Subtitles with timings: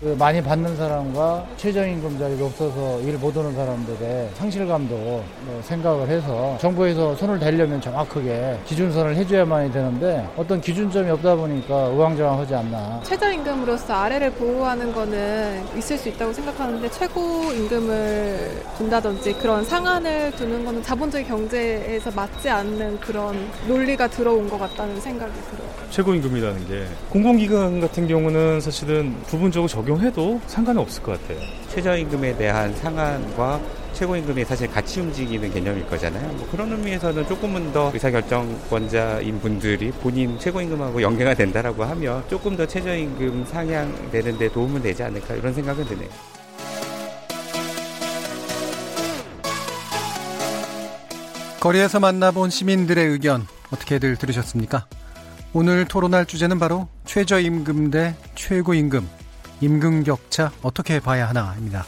[0.00, 7.14] 그 많이 받는 사람과 최저임금 자리가 없어서 일못 오는 사람들의 상실감도 뭐 생각을 해서 정부에서
[7.16, 13.00] 손을 대려면 정확하게 기준선을 해줘야만이 되는데 어떤 기준점이 없다 보니까 우왕좌왕하지 않나.
[13.04, 21.26] 최저임금으로서 아래를 보호하는 거는 있을 수 있다고 생각하는데 최고임금을 둔다든지 그런 상한을 두는 거는 자본주의
[21.26, 23.36] 경제에서 맞지 않는 그런
[23.68, 25.69] 논리가 들어온 것 같다는 생각이 들어요.
[25.90, 31.40] 최고임금이라는 게 공공기관 같은 경우는 사실은 부분적으로 적용해도 상관이 없을 것 같아요.
[31.68, 33.60] 최저임금에 대한 상한과
[33.92, 36.32] 최고임금이 사실 같이 움직이는 개념일 거잖아요.
[36.34, 43.46] 뭐 그런 의미에서는 조금은 더 의사결정권자인 분들이 본인 최고임금하고 연계가 된다라고 하면 조금 더 최저임금
[43.46, 46.08] 상향되는 데 도움은 되지 않을까 이런 생각은 드네요.
[51.58, 54.86] 거리에서 만나본 시민들의 의견 어떻게들 들으셨습니까?
[55.52, 59.08] 오늘 토론할 주제는 바로 최저임금 대 최고임금,
[59.60, 61.84] 임금 격차 어떻게 봐야 하나입니다.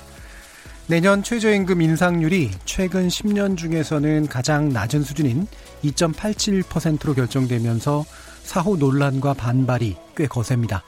[0.89, 5.47] 내년 최저임금 인상률이 최근 10년 중에서는 가장 낮은 수준인
[5.85, 8.05] 2.87%로 결정되면서
[8.43, 10.83] 사후 논란과 반발이 꽤 거셉니다.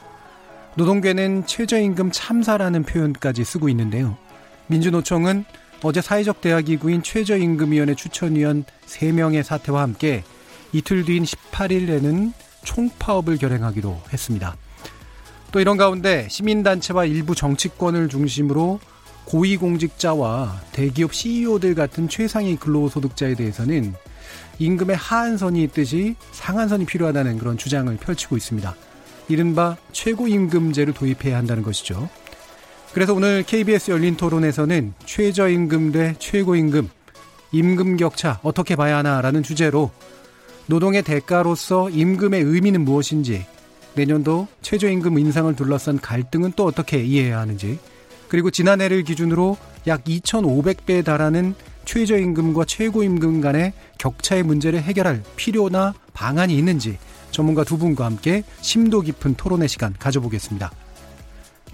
[0.74, 4.18] 노동계는 최저임금 참사라는 표현까지 쓰고 있는데요.
[4.66, 5.44] 민주노총은
[5.84, 10.24] 어제 사회적 대화기구인 최저임금위원회 추천위원 3명의 사퇴와 함께
[10.72, 12.32] 이틀 뒤인 18일에는
[12.64, 14.56] 총파업을 결행하기로 했습니다.
[15.52, 18.80] 또 이런 가운데 시민단체와 일부 정치권을 중심으로
[19.26, 23.94] 고위공직자와 대기업 CEO들 같은 최상위 근로소득자에 대해서는
[24.58, 28.74] 임금의 하한선이 있듯이 상한선이 필요하다는 그런 주장을 펼치고 있습니다.
[29.28, 32.08] 이른바 최고임금제를 도입해야 한다는 것이죠.
[32.92, 36.88] 그래서 오늘 KBS 열린 토론에서는 최저임금 대 최고임금,
[37.52, 39.90] 임금 격차 어떻게 봐야 하나라는 주제로
[40.66, 43.46] 노동의 대가로서 임금의 의미는 무엇인지,
[43.94, 47.78] 내년도 최저임금 인상을 둘러싼 갈등은 또 어떻게 이해해야 하는지,
[48.28, 51.54] 그리고 지난해를 기준으로 약 2,500배에 달하는
[51.84, 56.98] 최저임금과 최고임금 간의 격차의 문제를 해결할 필요나 방안이 있는지
[57.30, 60.72] 전문가 두 분과 함께 심도 깊은 토론의 시간 가져보겠습니다.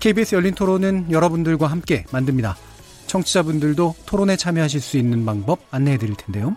[0.01, 2.57] KBS 열린 토론은 여러분들과 함께 만듭니다.
[3.07, 6.57] 청취자분들도 토론에 참여하실 수 있는 방법 안내해 드릴 텐데요.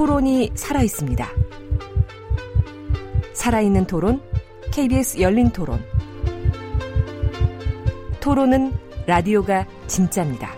[0.00, 1.28] 토론이 살아 있습니다.
[3.34, 4.22] 살아있는 토론,
[4.72, 5.84] KBS 열린 토론.
[8.18, 8.72] 토론은
[9.06, 10.54] 라디오가 진짜입니다.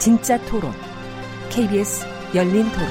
[0.00, 0.72] 진짜 토론,
[1.50, 2.04] KBS
[2.34, 2.88] 열린 토론.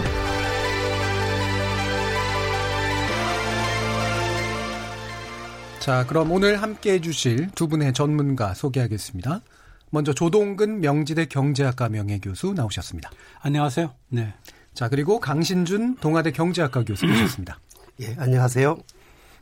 [5.82, 9.42] 자, 그럼 오늘 함께 해주실 두 분의 전문가 소개하겠습니다.
[9.90, 13.12] 먼저 조동근 명지대 경제학과 명예교수 나오셨습니다.
[13.42, 13.94] 안녕하세요.
[14.08, 14.34] 네.
[14.78, 17.60] 자, 그리고 강신준 동아대 경제학과 교수 모셨습니다.
[18.00, 18.78] 예, 안녕하세요.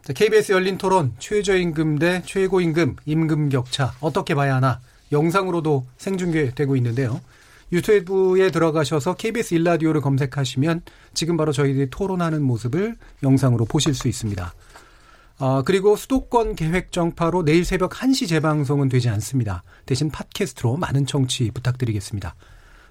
[0.01, 4.79] 자, KBS 열린 토론 최저임금 대 최고임금 임금 격차 어떻게 봐야 하나
[5.12, 7.19] 영상으로도 생중계되고 있는데요.
[7.74, 14.53] 유튜브에 들어가셔서 KBS 일라디오를 검색하시면 지금 바로 저희들이 토론하는 모습을 영상으로 보실 수 있습니다.
[15.40, 19.63] 어, 그리고 수도권 계획 정파로 내일 새벽 1시 재방송은 되지 않습니다.
[19.85, 22.36] 대신 팟캐스트로 많은 청취 부탁드리겠습니다.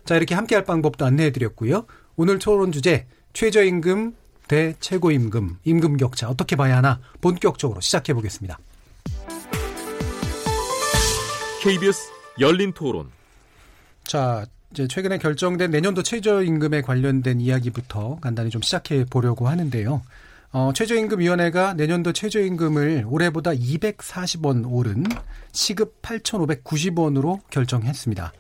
[0.05, 1.87] 자, 이렇게 함께 할 방법도 안내해 드렸고요.
[2.17, 4.15] 오늘 토론 주제 최저임금
[4.47, 8.59] 대 최고임금, 임금 격차 어떻게 봐야 하나 본격적으로 시작해 보겠습니다.
[11.62, 12.11] KBS
[12.41, 13.09] 열린 토론.
[14.05, 20.03] 자, 이제 최근에 결정된 내년도 최저임금에 관련된 이야기부터 간단히 좀 시작해 보려고 하는데요.
[20.53, 25.05] 어, 최저임금위원회가 내년도 최저임금을 올해보다 240원 오른
[25.53, 28.33] 시급 8,590원으로 결정했습니다.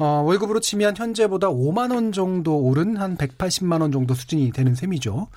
[0.00, 5.28] 어, 월급으로 치면 현재보다 5만 원 정도 오른 한 180만 원 정도 수준이 되는 셈이죠.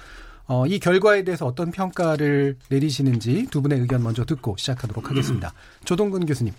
[0.46, 5.54] 어, 이 결과에 대해서 어떤 평가를 내리시는지 두 분의 의견 먼저 듣고 시작하도록 하겠습니다.
[5.84, 6.54] 조동근 교수님.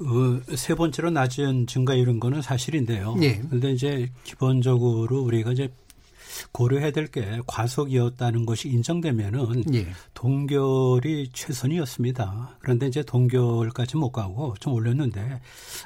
[0.00, 3.14] 어, 세 번째로 낮은 증가 이런 거는 사실인데요.
[3.20, 3.36] 예.
[3.36, 5.70] 그런데 이제 기본적으로 우리가 이제
[6.50, 9.86] 고려해야 될 게 과속이었다는 것이 인정되면은 예.
[10.14, 12.56] 동결이 최선이었습니다.
[12.60, 15.20] 그런데 이제 동결까지 못 가고 좀 올렸는데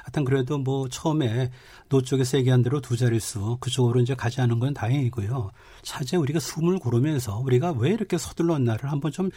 [0.03, 1.51] 하여튼 그래도 뭐 처음에
[1.89, 5.51] 노 쪽에서 얘기한 대로 두 자릿수 그쪽으로 이제 가지 않은 건 다행이고요.
[5.81, 9.29] 차제 우리가 숨을 고르면서 우리가 왜 이렇게 서둘렀나를 한번 좀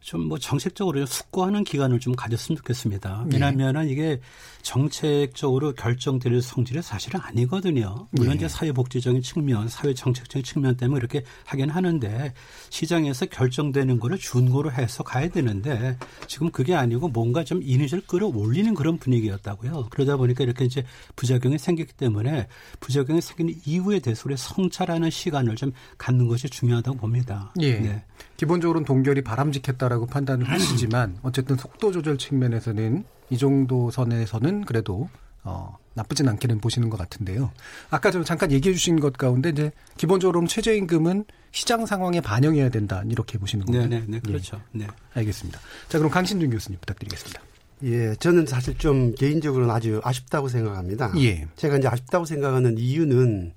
[0.00, 3.26] 좀 뭐 정책적으로 숙고하는 기간을 좀 가졌으면 좋겠습니다.
[3.32, 4.20] 왜냐하면은 이게
[4.62, 8.06] 정책적으로 결정될 성질이 사실은 아니거든요.
[8.12, 8.36] 물론 예.
[8.36, 12.32] 이제 사회복지적인 측면, 사회 정책적인 측면 때문에 이렇게 하긴 하는데
[12.68, 15.96] 시장에서 결정되는 거를 준고로 해서 가야 되는데
[16.28, 19.88] 지금 그게 아니고 뭔가 좀 이니셜 끌어올리는 그런 분위기였다고요.
[19.90, 20.84] 그러다 보니까 이렇게 이제
[21.16, 22.46] 부작용이 생겼기 때문에
[22.78, 27.52] 부작용이 생기는 이후에 대해서 우리 성찰하는 시간을 좀 갖는 것이 중요하다고 봅니다.
[27.60, 27.78] 예.
[27.80, 28.04] 네.
[28.36, 35.08] 기본적으로는 동결이 바람직했다라고 판단을 하시지만 어쨌든 속도 조절 측면에서는 이 정도 선에서는 그래도
[35.42, 37.50] 어, 나쁘진 않게는 보시는 것 같은데요.
[37.90, 43.38] 아까 좀 잠깐 얘기해 주신 것 가운데 이제 기본적으로 최저임금은 시장 상황에 반영해야 된다 이렇게
[43.38, 43.78] 보시는 거죠.
[43.80, 44.60] 네, 네, 네, 그렇죠.
[44.72, 44.86] 네.
[45.14, 45.58] 알겠습니다.
[45.88, 47.40] 자, 그럼 강신준 교수님 부탁드리겠습니다.
[47.84, 51.12] 예, 저는 사실 좀 개인적으로는 아주 아쉽다고 생각합니다.
[51.16, 51.48] 예.
[51.56, 53.54] 제가 이제 아쉽다고 생각하는 이유는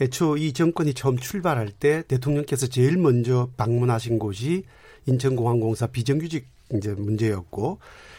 [0.00, 4.64] 애초 이 정권이 처음 출발할 때 대통령께서 제일 먼저 방문하신 곳이
[5.06, 7.78] 인천공항공사 비정규직 이제 문제였고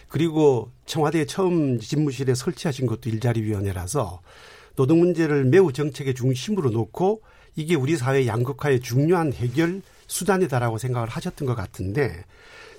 [0.10, 4.22] 그리고 청와대에 처음 집무실에 설치하신 것도 일자리위원회라서
[4.76, 7.22] 노동 문제를 매우 정책의 중심으로 놓고
[7.56, 12.26] 이게 우리 사회 양극화의 중요한 해결 수단이다라고 생각을 하셨던 것 같은데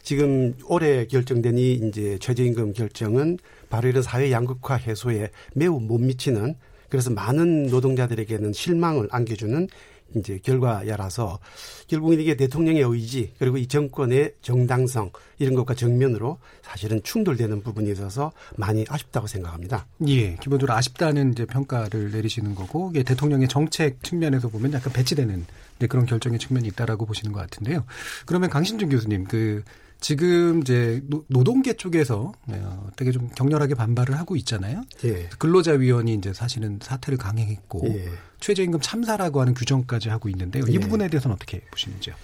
[0.03, 3.39] 지금 올해 결정된 이 이제 최저임금 결정은
[3.69, 6.57] 바로 이런 사회 양극화 해소에 매우 못 미치는
[6.91, 9.69] 그래서 많은 노동자들에게는 실망을 안겨주는
[10.17, 11.39] 이제 결과야라서
[11.87, 18.33] 결국은 이게 대통령의 의지 그리고 이 정권의 정당성 이런 것과 정면으로 사실은 충돌되는 부분이 있어서
[18.57, 19.87] 많이 아쉽다고 생각합니다.
[20.09, 25.47] 예, 기본적으로 아쉽다는 이제 평가를 내리시는 거고 이게 대통령의 정책 측면에서 보면 약간 배치되는
[25.77, 27.85] 이제 그런 결정의 측면이 있다라고 보시는 것 같은데요.
[28.27, 29.63] 그러면 강신준 교수님 그
[30.01, 34.83] 지금 이제 노- 노동계 쪽에서 어, 되게 좀 격렬하게 반발을 하고 있잖아요.
[35.05, 35.29] 예.
[35.39, 38.09] 근로자위원이 이제 사실은 사태를 강행했고 예.
[38.41, 40.65] 최저임금 참사라고 하는 규정까지 하고 있는데요.
[40.69, 40.79] 이 예.
[40.79, 42.15] 부분에 대해서는 어떻게 보시는지요?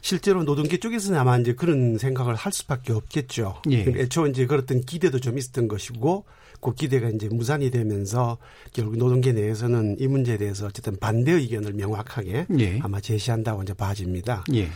[0.00, 3.62] 실제로 노동계 쪽에서는 아마 이제 그런 생각을 할 수밖에 없겠죠.
[3.70, 3.84] 예.
[3.84, 6.24] 그러니까 애초 이제 그랬던 기대도 좀 있었던 것이고
[6.60, 8.38] 그 기대가 이제 무산이 되면서
[8.72, 12.80] 결국 노동계 내에서는 이 문제에 대해서 어쨌든 반대 의견을 명확하게 예.
[12.82, 14.44] 아마 제시한다고 이제 봐집니다.
[14.54, 14.68] 예.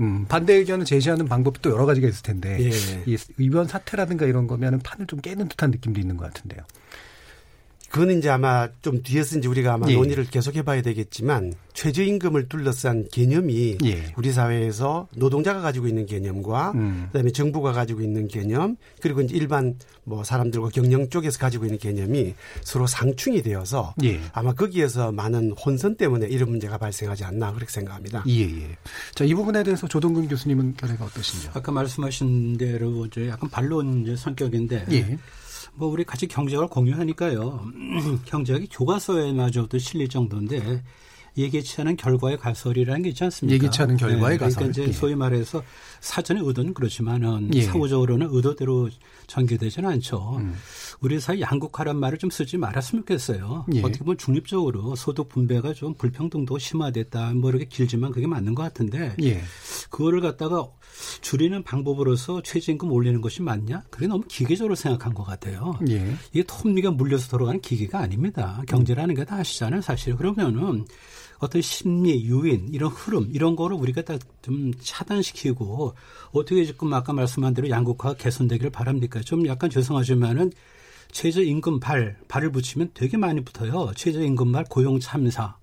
[0.00, 2.70] 음, 반대 의견을 제시하는 방법이 또 여러 가지가 있을 텐데 예.
[3.06, 6.62] 이 의원 사태라든가 이런 거면은 판을 좀 깨는 듯한 느낌도 있는 것 같은데요.
[7.90, 9.94] 그건 이제 아마 좀 뒤에서 이제 우리가 아마 예.
[9.94, 14.12] 논의를 계속 해 봐야 되겠지만 최저임금을 둘러싼 개념이 예.
[14.16, 17.08] 우리 사회에서 노동자가 가지고 있는 개념과 음.
[17.12, 22.34] 그다음에 정부가 가지고 있는 개념 그리고 이제 일반 뭐 사람들과 경영 쪽에서 가지고 있는 개념이
[22.62, 24.20] 서로 상충이 되어서 예.
[24.32, 28.24] 아마 거기에서 많은 혼선 때문에 이런 문제가 발생하지 않나 그렇게 생각합니다.
[28.28, 28.76] 예, 예.
[29.14, 31.52] 자, 이 부분에 대해서 조동근 교수님은 견해가 어떠신지요?
[31.54, 35.18] 아까 말씀하신 대로 이제 약간 반론 이제 성격인데 예.
[35.78, 37.64] 뭐 우리 같이 경제학을 공유하니까요.
[38.26, 40.82] 경제학이 교과서에마저 도 실릴 정도인데
[41.36, 43.54] 예기치 않은 결과의 가설이라는 게 있지 않습니까?
[43.54, 44.70] 예기치 않은 결과의 그러니까 가설.
[44.70, 44.92] 이제 예.
[44.92, 45.62] 소위 말해서
[46.00, 47.62] 사전의 의도는 그렇지만은 예.
[47.62, 48.90] 사후적으로는 의도대로
[49.28, 50.38] 전개되지는 않죠.
[50.38, 50.56] 음.
[51.00, 53.66] 우리 사회 양극화란 말을 좀 쓰지 말았으면 좋겠어요.
[53.74, 53.80] 예.
[53.80, 57.34] 어떻게 보면 중립적으로 소득 분배가 좀 불평등도 심화됐다.
[57.34, 59.40] 뭐 이렇게 길지만 그게 맞는 것 같은데 예.
[59.90, 60.66] 그거를 갖다가
[61.20, 63.82] 줄이는 방법으로서 최저임금 올리는 것이 맞냐?
[63.90, 65.78] 그게 너무 기계적으로 생각한 것 같아요.
[65.88, 66.14] 예.
[66.32, 68.62] 이게 톱니가 물려서 돌아가는 기계가 아닙니다.
[68.66, 70.16] 경제라는 게 다 아시잖아요, 사실.
[70.16, 70.86] 그러면은
[71.38, 75.94] 어떤 심리, 유인, 이런 흐름, 이런 거를 우리가 다 좀 차단시키고
[76.32, 79.20] 어떻게 지금 아까 말씀한 대로 양극화가 개선되기를 바랍니까?
[79.20, 80.50] 좀 약간 죄송하지만은
[81.12, 83.92] 최저임금 발, 발을 붙이면 되게 많이 붙어요.
[83.94, 85.57] 최저임금 발 고용 참사.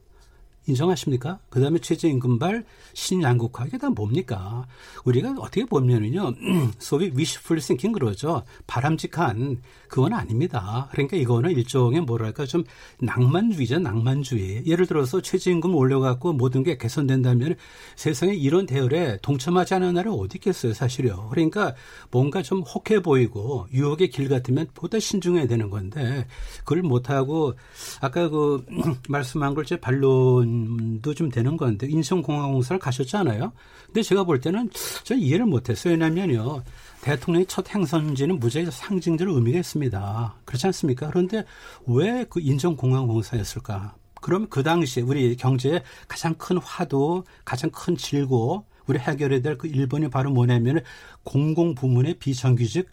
[0.67, 1.39] 인정하십니까?
[1.50, 4.65] 그 다음에 최저임금발 신양극화 이게 다 뭡니까?
[5.03, 6.34] 우리가 어떻게 보면은요,
[6.79, 8.43] 소위 wishful thinking 그러죠.
[8.67, 10.88] 바람직한 그건 아닙니다.
[10.91, 12.63] 그러니까 이거는 일종의 뭐랄까 좀
[13.00, 14.65] 낭만주의죠, 낭만주의.
[14.65, 17.55] 예를 들어서 최저임금 올려갖고 모든 게 개선된다면
[17.95, 21.27] 세상에 이런 대열에 동참하지 않은 나라 어디 있겠어요, 사실요.
[21.29, 21.75] 그러니까
[22.12, 26.25] 뭔가 좀 혹해 보이고 유혹의 길 같으면 보다 신중해야 되는 건데
[26.60, 27.53] 그걸 못하고
[28.01, 28.65] 아까 그
[29.10, 30.55] 말씀한 걸 제 반론
[31.02, 33.52] 도 좀 되는 건데 인천공항공사를 가셨잖아요.
[33.88, 34.70] 근데 제가 볼 때는
[35.04, 35.94] 저 이해를 못했어요.
[35.94, 36.64] 왜냐면요.
[37.02, 40.36] 대통령의 첫 행선지는 무지하게 상징적인 의미가 있습니다.
[40.46, 41.08] 그렇지 않습니까?
[41.10, 41.46] 그런데
[41.88, 43.96] 왜 그 인천공항공사였을까?
[44.22, 49.68] 그러면 그 당시에 우리 경제의 가장 큰 화두, 가장 큰 질고 우리 해결해야 될 그
[49.68, 50.82] 일본이 바로 뭐냐면
[51.24, 52.90] 공공 부문의 비정규직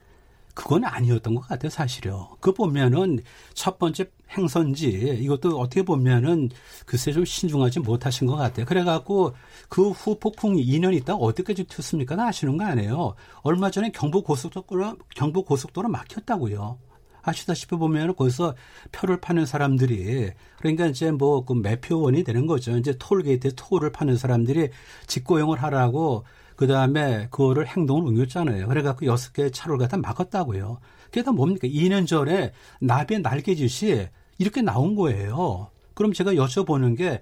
[0.54, 2.36] 그건 아니었던 것 같아요, 사실요.
[2.40, 3.20] 그 보면은
[3.54, 4.04] 첫 번째
[4.36, 4.88] 행선지
[5.20, 6.50] 이것도 어떻게 보면은
[6.86, 8.66] 글쎄 좀 신중하지 못하신 것 같아요.
[8.66, 9.34] 그래갖고
[9.68, 12.16] 그 후 폭풍이 2년 있다가 어디까지 튀었습니까?
[12.26, 13.14] 아시는 거 아니에요.
[13.42, 16.78] 얼마 전에 경부 고속도로 경부 고속도로 막혔다고요.
[17.22, 18.54] 아시다시피 보면 거기서
[18.90, 22.76] 표를 파는 사람들이 그러니까 이제 뭐 그 매표원이 되는 거죠.
[22.76, 24.70] 이제 톨게이트에 톨을 파는 사람들이
[25.06, 26.24] 직고용을 하라고
[26.56, 28.66] 그 다음에 그거를 행동을 옮겼잖아요.
[28.68, 30.78] 그래갖고 여섯 개의 차로를 갖다 막았다고요.
[31.06, 31.68] 그게 다 뭡니까?
[31.68, 34.08] 2년 전에 나비의 날개짓이
[34.42, 35.68] 이렇게 나온 거예요.
[35.94, 37.20] 그럼 제가 여쭤보는 게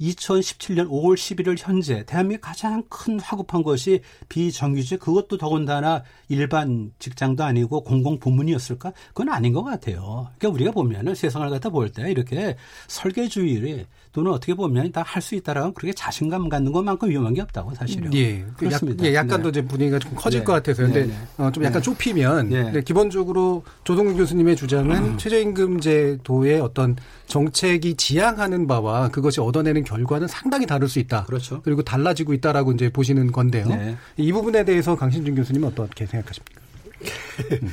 [0.00, 7.82] 2017년 5월 11일 현재 대한민국 가장 큰 화급한 것이 비정규직 그것도 더군다나 일반 직장도 아니고
[7.82, 8.92] 공공 부문이었을까?
[9.08, 10.28] 그건 아닌 것 같아요.
[10.38, 12.56] 그러니까 우리가 보면은 세상을 갖다 볼 때 이렇게
[12.88, 17.74] 설계주의 또는 어떻게 보면 다 할 수 있다라는 그렇게 자신감 갖는 것만큼 위험한 게 없다고
[17.74, 18.12] 사실은.
[18.14, 18.44] 예.
[18.56, 19.04] 그렇습니다.
[19.04, 19.42] 약, 예, 약간 네.
[19.44, 20.44] 더 이제 분위기가 좀 커질 네.
[20.44, 20.86] 것 같아서요.
[20.86, 21.44] 근데 네, 네.
[21.44, 21.84] 어, 좀 약간 네.
[21.84, 22.82] 좁히면 네.
[22.82, 25.18] 기본적으로 조동근 교수님의 주장은 음.
[25.18, 31.24] 최저임금 제도의 어떤 정책이 지향하는 바와 그것이 얻어내는 결과는 상당히 다를 수 있다.
[31.24, 31.62] 그렇죠.
[31.62, 33.66] 그리고 달라지고 있다라고 이제 보시는 건데요.
[33.68, 33.96] 네.
[34.16, 36.60] 이 부분에 대해서 강신준 교수님은 어떻게 생각하십니까?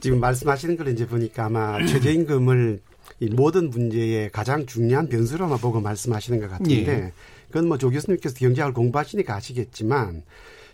[0.00, 2.80] 지금 말씀하시는 걸 이제 보니까 아마 최저임금을
[3.20, 7.12] 이 모든 문제의 가장 중요한 변수로만 보고 말씀하시는 것 같은데 예.
[7.48, 10.22] 그건 뭐 조 교수님께서 경제학을 공부하시니까 아시겠지만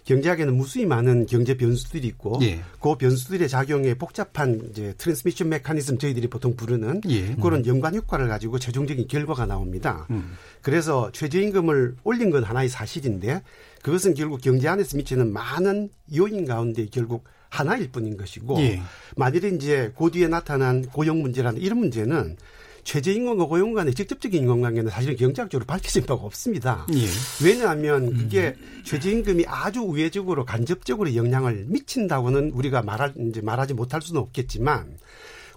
[0.04, 2.60] 경제학에는 무수히 많은 경제 변수들이 있고 예.
[2.80, 7.34] 그 변수들의 작용에 복잡한 이제 transmission 메커니즘 저희들이 보통 부르는 예.
[7.36, 10.06] 그런 연관 효과를 가지고 최종적인 결과가 나옵니다.
[10.10, 10.34] 음.
[10.60, 13.42] 그래서 최저임금을 올린 건 하나의 사실인데
[13.82, 18.82] 그것은 결국 경제 안에서 미치는 많은 요인 가운데 결국 하나일 뿐인 것이고 예.
[19.16, 22.36] 만일에 이제 그 뒤에 나타난 고용 문제라는 이런 문제는
[22.84, 26.86] 최저임금과 고용 간의 직접적인 인간관계는 사실은 경제학적으로 밝혀진 바가 없습니다.
[26.92, 27.44] 예.
[27.44, 34.98] 왜냐하면 그게 최저임금이 아주 우회적으로 간접적으로 영향을 미친다고는 우리가 말할 이제 말하지 못할 수는 없겠지만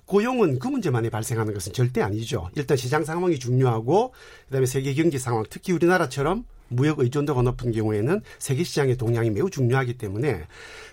[0.06, 2.50] 고용은 그 문제만이 발생하는 것은 절대 아니죠.
[2.56, 4.14] 일단 시장 상황이 중요하고
[4.46, 9.98] 그다음에 세계 경제 상황, 특히 우리나라처럼 무역 의존도가 높은 경우에는 세계 시장의 동향이 매우 중요하기
[9.98, 10.46] 때문에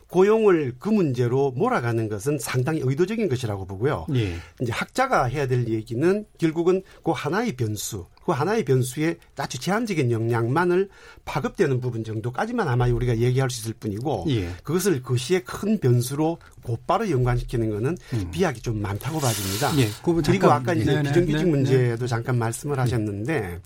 [0.08, 4.06] 고용을 그 문제로 몰아가는 것은 상당히 의도적인 것이라고 보고요.
[4.14, 4.36] 예.
[4.60, 10.88] 이제 학자가 해야 될 얘기는 결국은 그 하나의 변수, 그 하나의 변수에 아주 제한적인 영향만을
[11.24, 14.50] 파급되는 부분 정도까지만 아마 우리가 얘기할 수 있을 뿐이고 예.
[14.62, 17.96] 그것을 그 시의 큰 변수로 곧바로 연관시키는 거는
[18.30, 19.76] 비약이 좀 많다고 봐집니다.
[19.78, 21.50] 예, 그 그리고 잠깐- 아까 이제 네네, 비정규직 네네.
[21.50, 23.60] 문제도 잠깐 말씀을 하셨는데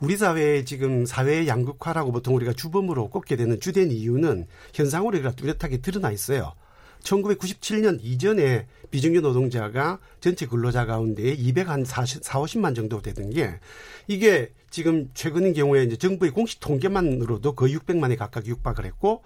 [0.00, 5.78] 우리 사회의 지금 사회의 양극화라고 보통 우리가 주범으로 꼽게 되는 주된 이유는 현상으로 우리가 뚜렷하게
[5.78, 6.54] 드러나 있어요.
[7.02, 13.58] 1997년 이전에 비정규 노동자가 전체 근로자 가운데 200한 40, 4, 50만 정도 되던 게
[14.06, 19.22] 이게 지금 최근인 경우에 이제 정부의 공식 통계만으로도 거의 600만에 가까이 육박을 했고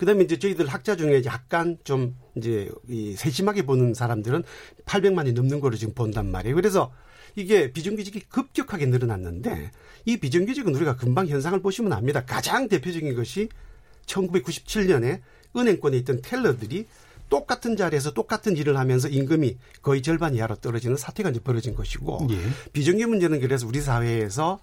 [0.00, 4.44] 그다음에 이제 저희들 학자 중에 약간 좀 이제 이 세심하게 보는 사람들은
[4.86, 6.56] 800만이 넘는 거로 지금 본단 말이에요.
[6.56, 6.90] 그래서
[7.36, 9.70] 이게 비정규직이 급격하게 늘어났는데
[10.06, 12.24] 이 비정규직은 우리가 금방 현상을 보시면 압니다.
[12.24, 13.50] 가장 대표적인 것이
[14.06, 15.20] 1997년에
[15.54, 16.86] 은행권에 있던 텔러들이
[17.28, 22.38] 똑같은 자리에서 똑같은 일을 하면서 임금이 거의 절반 이하로 떨어지는 사태가 이제 벌어진 것이고 예.
[22.72, 24.60] 비정규 문제는 그래서 우리 사회에서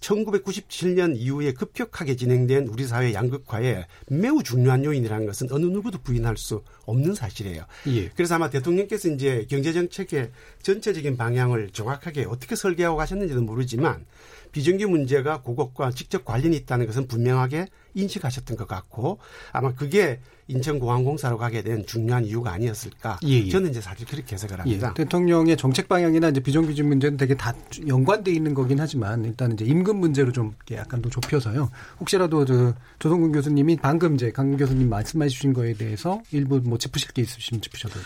[0.00, 6.62] 1997년 이후에 급격하게 진행된 우리 사회 양극화에 매우 중요한 요인이라는 것은 어느 누구도 부인할 수
[6.86, 7.64] 없는 사실이에요.
[7.88, 8.08] 예.
[8.10, 10.30] 그래서 아마 대통령께서 이제 경제정책의
[10.62, 14.06] 전체적인 방향을 정확하게 어떻게 설계하고 가셨는지는 모르지만
[14.52, 17.66] 비정규 문제가 그것과 직접 관련이 있다는 것은 분명하게
[17.98, 19.18] 인식하셨던 것 같고
[19.52, 23.18] 아마 그게 인천공항공사로 가게 된 중요한 이유가 아니었을까.
[23.26, 23.48] 예, 예.
[23.50, 24.94] 저는 이제 사실 그렇게 해석을 예, 합니다.
[24.94, 27.54] 대통령의 정책 방향이나 이제 비정규직 문제는 되게 다
[27.86, 31.70] 연관돼 있는 거긴 하지만 일단 이제 임금 문제로 좀 약간 더 좁혀서요.
[32.00, 37.12] 혹시라도 저 조동근 교수님이 방금 이제 강 교수님 말씀해 주신 거에 대해서 일부 뭐 짚으실
[37.12, 38.00] 게 있으시면 짚으셔도.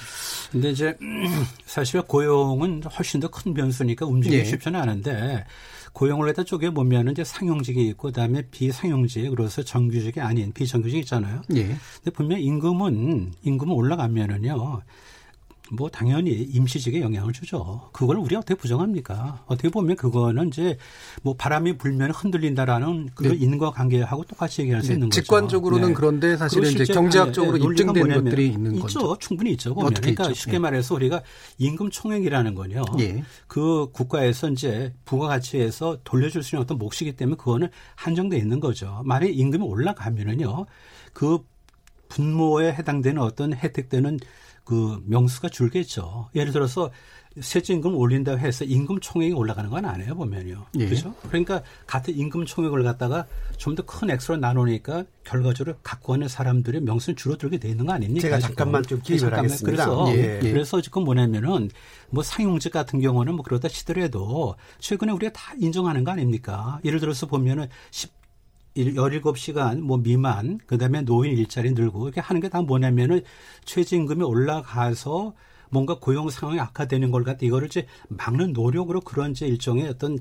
[0.51, 0.97] 근데 이제
[1.65, 4.45] 사실 고용은 훨씬 더 큰 변수니까 움직이기 예.
[4.45, 5.45] 쉽지는 않은데
[5.93, 11.43] 고용을 갖다 쪼개 보면은 이제 상용직이 있고 그다음에 비상용직 그래서 정규직이 아닌 비정규직 있잖아요.
[11.55, 11.77] 예.
[11.97, 14.83] 근데 분명 임금은 임금은 올라가면은요.
[15.73, 17.89] 뭐 당연히 임시직에 영향을 주죠.
[17.93, 19.43] 그걸 우리가 어떻게 부정합니까?
[19.47, 20.77] 어떻게 보면 그거는 이제
[21.23, 23.35] 뭐 바람이 불면 흔들린다라는 그 네.
[23.37, 25.23] 인과 관계하고 똑같이 얘기할 수 네, 있는 거죠.
[25.23, 25.95] 직관적으로는 네.
[25.95, 28.83] 그런데 사실은 이제 경제학적으로 논리가 입증된 것들이 있는 있죠.
[28.83, 29.17] 거죠.
[29.19, 29.73] 충분히 있죠.
[29.75, 29.93] 보면.
[29.93, 30.35] 어떻게 그러니까 있죠?
[30.35, 30.59] 쉽게 예.
[30.59, 31.23] 말해서 우리가
[31.57, 32.83] 임금 총액이라는 건요.
[33.01, 33.25] 예.
[33.47, 39.01] 그 국가에서 이제 부가가치에서 돌려줄 수 있는 어떤 몫이기 때문에 그거는 한정돼 있는 거죠.
[39.07, 40.67] 만약에 임금이 올라가면은요.
[41.15, 41.39] 그
[42.11, 44.19] 분모에 해당되는 어떤 혜택되는
[44.65, 46.29] 그 명수가 줄겠죠.
[46.35, 46.91] 예를 들어서
[47.41, 50.67] 세제 임금 올린다고 해서 임금 총액이 올라가는 건 아니에요 보면요.
[50.79, 50.85] 예.
[50.87, 51.15] 그렇죠?
[51.29, 53.27] 그러니까 같은 임금 총액을 갖다가
[53.57, 58.21] 좀 더 큰 액수로 나누니까 결과적으로 갖고 가는 사람들의 명수는 줄어들게 돼 있는 거 아닙니까?
[58.21, 58.49] 제가 지금?
[58.55, 59.45] 잠깐만 좀 기입을 잠깐만.
[59.47, 59.85] 하겠습니다.
[59.87, 60.39] 그래서 예.
[60.41, 61.71] 그래서 지금 뭐냐면은
[62.11, 66.81] 뭐 상용직 같은 경우는 뭐 그러다 치더라도 최근에 우리가 다 인정하는 거 아닙니까?
[66.85, 68.13] 예를 들어서 보면은 10
[68.77, 73.23] 17시간 뭐 미만 그 다음에 노인 일자리 늘고 이렇게 하는 게 다 뭐냐면은
[73.65, 75.35] 최저임금이 올라가서
[75.71, 80.19] 뭔가 고용 상황이 악화되는 걸 갖다 이거를 이제 막는 노력으로 그런 이제 일종의 어떤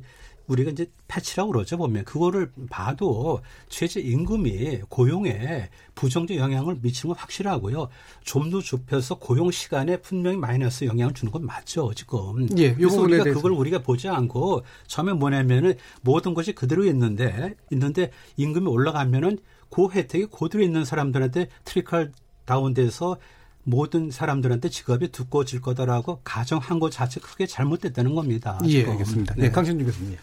[0.48, 7.88] 우리가 이제 패치라고 그러죠 보면 그거를 봐도 최저 임금이 고용에 부정적 영향을 미치는 건 확실하고요.
[8.24, 12.48] 좀 더 좁혀서 고용 시간에 분명히 마이너스 영향을 주는 건 맞죠 지금.
[12.58, 13.40] 예, 이 그래서 우리가 대해서.
[13.40, 19.38] 그걸 우리가 보지 않고 처음에 뭐냐면은 모든 것이 그대로 있는데 있는데 임금이 올라가면은
[19.70, 22.12] 그 혜택이 그대로 있는 사람들한테 트리컬
[22.46, 23.18] 다운돼서
[23.64, 28.60] 모든 사람들한테 직업이 두꺼워질 거다라고 가정한 것 자체 크게 잘못됐다는 겁니다.
[28.66, 28.92] 예, 지금.
[28.94, 29.36] 알겠습니다.
[29.36, 29.42] 네.
[29.44, 30.18] 네, 강신주 교수님.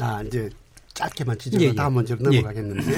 [0.00, 0.48] 아, 이제
[0.94, 1.74] 짧게만 지적을 예, 예.
[1.74, 2.36] 다음 문제로 예.
[2.40, 2.92] 넘어가겠는데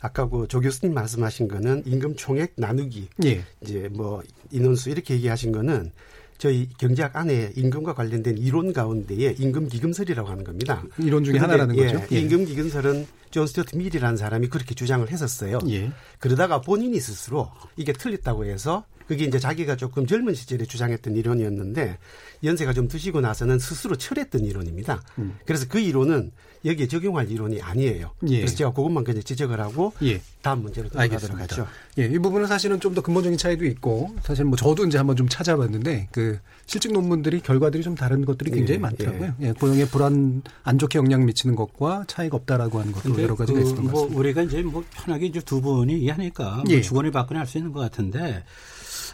[0.00, 3.42] 아까 그 조 교수님 말씀하신 거는 임금 총액 나누기 예.
[3.60, 5.90] 이제 뭐 인원수 이렇게 얘기하신 거는
[6.38, 10.84] 저희 경제학 안에 임금과 관련된 이론 가운데에 임금 기금설이라고 하는 겁니다.
[10.98, 12.06] 이론 중에 하나라는 예, 거죠.
[12.12, 12.20] 예.
[12.20, 15.58] 임금 기금설은 존 스튜어트 밀이라는 사람이 그렇게 주장을 했었어요.
[15.68, 15.90] 예.
[16.20, 21.98] 그러다가 본인이 스스로 이게 틀렸다고 해서 그게 이제 자기가 조금 젊은 시절에 주장했던 이론이었는데
[22.44, 25.02] 연세가 좀 드시고 나서는 스스로 철회했던 이론입니다.
[25.18, 25.36] 음.
[25.46, 26.30] 그래서 그 이론은
[26.64, 28.10] 여기에 적용할 이론이 아니에요.
[28.28, 28.38] 예.
[28.38, 30.20] 그래서 제가 그것만 그냥 지적을 하고 예.
[30.42, 31.38] 다음 문제로 넘어가도록.
[31.40, 31.66] 하죠.
[31.98, 35.28] 예, 이 부분은 사실은 좀 더 근본적인 차이도 있고 사실 뭐 저도 이제 한번 좀
[35.28, 39.34] 찾아봤는데 그 실증 논문들이 결과들이 좀 다른 것들이 굉장히 예, 많더라고요.
[39.40, 43.64] 예, 고용에 불안 안 좋게 영향 미치는 것과 차이가 없다라고 하는 것도 여러 가지가 그
[43.64, 44.18] 있었던 것뭐 같습니다.
[44.20, 46.74] 우리가 이제 뭐 편하게 이제 두 분이 이해하니까 예.
[46.74, 48.42] 뭐 주거니 받거니 할 수 있는 것 같은데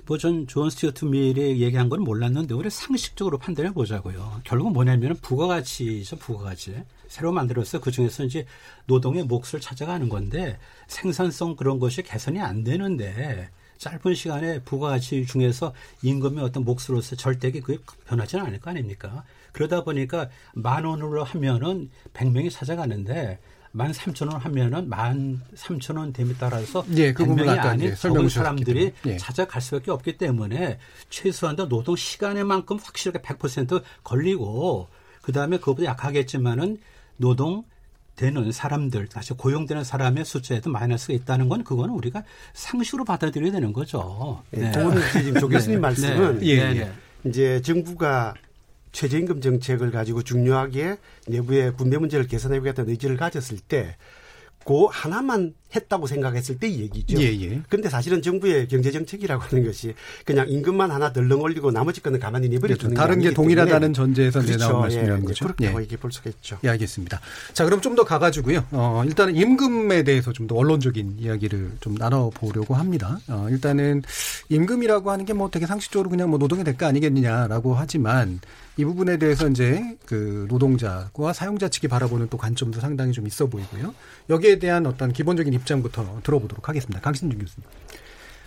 [0.06, 4.42] 뭐 전 존 스튜어트 밀이 얘기한 건 몰랐는데 우리 상식적으로 판단해 보자고요.
[4.44, 6.82] 결국은 뭐냐면 부가가치죠, 부가가치.
[7.08, 8.44] 새로 만들어서 그 중에서 이제
[8.86, 10.58] 노동의 몫을 찾아가는 건데
[10.88, 17.78] 생산성 그런 것이 개선이 안 되는데 짧은 시간에 부가가치 중에서 임금의 어떤 몫으로서 절대게 그게
[18.06, 19.24] 변하지는 않을 거 아닙니까?
[19.52, 23.38] 그러다 보니까 만 원으로 하면은 100명이 찾아가는데
[23.76, 27.94] 만 삼천 원 하면은 만 삼천 원 됨에 따라서 예, 그 부분 100명이 아까 아닌
[27.96, 28.92] 설명해 적은 주셨기 사람들이.
[29.06, 29.16] 예.
[29.16, 30.78] 찾아갈 수밖에 없기 때문에
[31.10, 34.86] 최소한 도 노동 시간에만큼 확실하게 100% 걸리고
[35.22, 36.78] 그 다음에 그것보다 약하겠지만은
[37.16, 37.64] 노동
[38.14, 44.40] 되는 사람들, 다시 고용되는 사람의 숫자에도 마이너스가 있다는 건 그거는 우리가 상식으로 받아들여야 되는 거죠.
[44.52, 44.72] 네.
[44.76, 46.56] 오늘 지금 조 교수님 말씀은 네.
[46.56, 46.74] 네.
[46.74, 46.92] 네.
[47.24, 48.34] 이제 정부가
[48.94, 53.96] 최저임금 정책을 가지고 중요하게 내부의 군대 문제를 개선해보겠다는 의지를 가졌을 때,
[54.66, 57.20] 그 하나만 했다고 생각했을 때이 얘기죠.
[57.20, 57.60] 예, 예.
[57.68, 59.92] 근데 사실은 정부의 경제 정책이라고 하는 것이
[60.24, 62.82] 그냥 임금만 하나 덜렁 올리고 나머지 거는 가만히 내버려 그렇죠.
[62.84, 64.56] 두는 다른 게 동일하다는 전제에서 그렇죠.
[64.58, 65.44] 나온 말씀이라는 예, 거죠.
[65.44, 65.82] 그렇다고 예.
[65.82, 66.56] 얘기해 볼 수가 있죠.
[66.64, 67.20] 예, 알겠습니다.
[67.52, 68.64] 자, 그럼 좀 더 가가지고요.
[68.72, 73.18] 어, 일단은 임금에 대해서 좀 더 원론적인 이야기를 좀 나눠보려고 합니다.
[73.28, 74.02] 어, 일단은
[74.48, 78.40] 임금이라고 하는 게 뭐 되게 상식적으로 그냥 뭐 노동의 대가 아니겠느냐라고 하지만
[78.76, 83.94] 이 부분에 대해서 이제 그 노동자와 사용자 측이 바라보는 또 관점도 상당히 좀 있어 보이고요.
[84.30, 87.00] 여기에 대한 어떤 기본적인 입장부터 들어보도록 하겠습니다.
[87.00, 87.68] 강신준 교수님.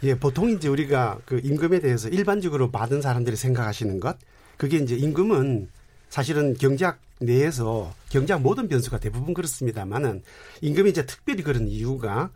[0.03, 4.17] 예, 보통 이제 우리가 그 임금에 대해서 일반적으로 많은 사람들이 생각하시는 것,
[4.57, 5.69] 그게 이제 임금은
[6.09, 10.21] 사실은 경제학 내에서 경제학 모든 변수가 대부분 그렇습니다만은
[10.61, 12.29] 임금이 이제 특별히 그런 이유가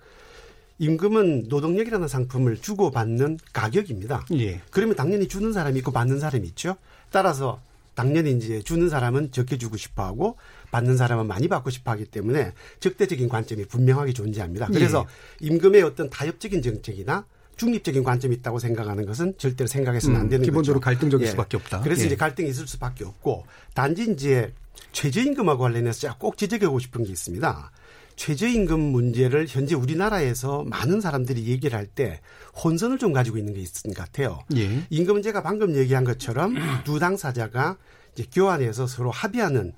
[0.80, 4.25] 임금은 노동력이라는 상품을 주고 받는 가격입니다.
[4.34, 4.62] 예.
[4.71, 6.77] 그러면 당연히 주는 사람이 있고 받는 사람이 있죠.
[7.12, 7.62] 따라서
[7.93, 10.38] 당연히 이제 주는 사람은 적게 주고 싶어 하고
[10.71, 14.67] 받는 사람은 많이 받고 싶어 하기 때문에 적대적인 관점이 분명하게 존재합니다.
[14.67, 15.06] 그래서
[15.41, 17.25] 임금의 어떤 타협적인 정책이나
[17.58, 20.86] 중립적인 관점이 있다고 생각하는 것은 절대로 생각해서는 안 음, 되는 기본적으로 거죠.
[20.86, 21.32] 갈등적일 예.
[21.32, 21.82] 수밖에 없다.
[21.82, 22.06] 그래서 예.
[22.08, 24.54] 이제 갈등이 있을 수밖에 없고 단지 이제
[24.93, 27.71] 최저임금하고 관련해서 제가 꼭 지적하고 싶은 게 있습니다.
[28.21, 32.21] 최저임금 문제를 현재 우리나라에서 많은 사람들이 얘기를 할 때
[32.63, 34.39] 혼선을 좀 가지고 있는 게 있는 것 같아요.
[34.55, 34.86] 예.
[34.91, 36.53] 임금은 제가 방금 얘기한 것처럼
[36.86, 37.77] 두 당사자가
[38.13, 39.73] 이제 교환해서 서로 합의하는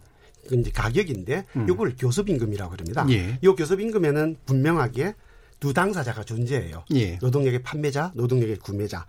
[0.50, 3.04] 그 이제 가격인데 이걸 교섭임금이라고 그럽니다.
[3.04, 3.12] 음.
[3.12, 3.40] 예.
[3.42, 5.16] 이 교섭임금에는 분명하게
[5.62, 6.84] 두 당사자가 존재해요.
[6.94, 7.18] 예.
[7.22, 9.06] 노동력의 판매자, 노동력의 구매자.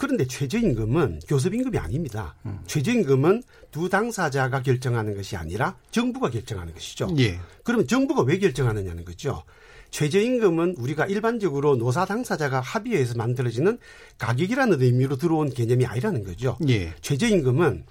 [0.00, 2.34] 그런데 최저임금은 교섭임금이 아닙니다.
[2.46, 2.58] 음.
[2.66, 7.14] 최저임금은 두 당사자가 결정하는 것이 아니라 정부가 결정하는 것이죠.
[7.18, 7.38] 예.
[7.64, 9.44] 그러면 정부가 왜 결정하느냐는 거죠.
[9.90, 13.78] 최저임금은 우리가 일반적으로 노사 당사자가 합의해서 만들어지는
[14.16, 16.56] 가격이라는 의미로 들어온 개념이 아니라는 거죠.
[16.66, 16.94] 예.
[17.02, 17.84] 최저임금은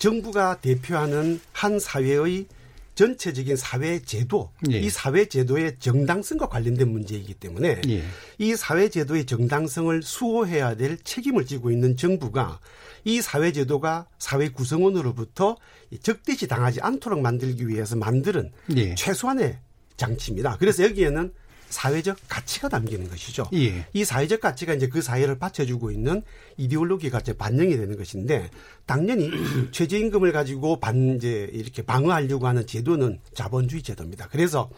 [0.00, 2.46] 정부가 대표하는 한 사회의
[2.94, 4.78] 전체적인 사회 제도, 예.
[4.78, 8.02] 이 사회 제도의 정당성과 관련된 문제이기 때문에 예.
[8.38, 12.60] 이 사회 제도의 정당성을 수호해야 될 책임을 지고 있는 정부가
[13.04, 15.56] 이 사회 제도가 사회 구성원으로부터
[16.02, 18.94] 적대시 당하지 않도록 만들기 위해서 만드는 예.
[18.94, 19.58] 최소한의
[19.96, 20.56] 장치입니다.
[20.58, 21.32] 그래서 여기에는
[21.72, 23.48] 사회적 가치가 담기는 것이죠.
[23.54, 23.86] 예.
[23.92, 26.22] 이 사회적 가치가 이제 그 사회를 받쳐주고 있는
[26.58, 28.50] 이데올로기가 이제 반영이 되는 것인데
[28.86, 29.30] 당연히
[29.72, 34.28] 최저임금을 가지고 반 이제 이렇게 방어하려고 하는 제도는 자본주의 제도입니다.
[34.28, 34.70] 그래서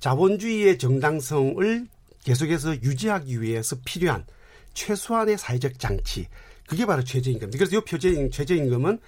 [0.00, 1.86] 자본주의의 정당성을
[2.24, 4.26] 계속해서 유지하기 위해서 필요한
[4.74, 6.26] 최소한의 사회적 장치
[6.66, 7.58] 그게 바로 최저임금입니다.
[7.58, 8.98] 그래서 이 표제 최저임금은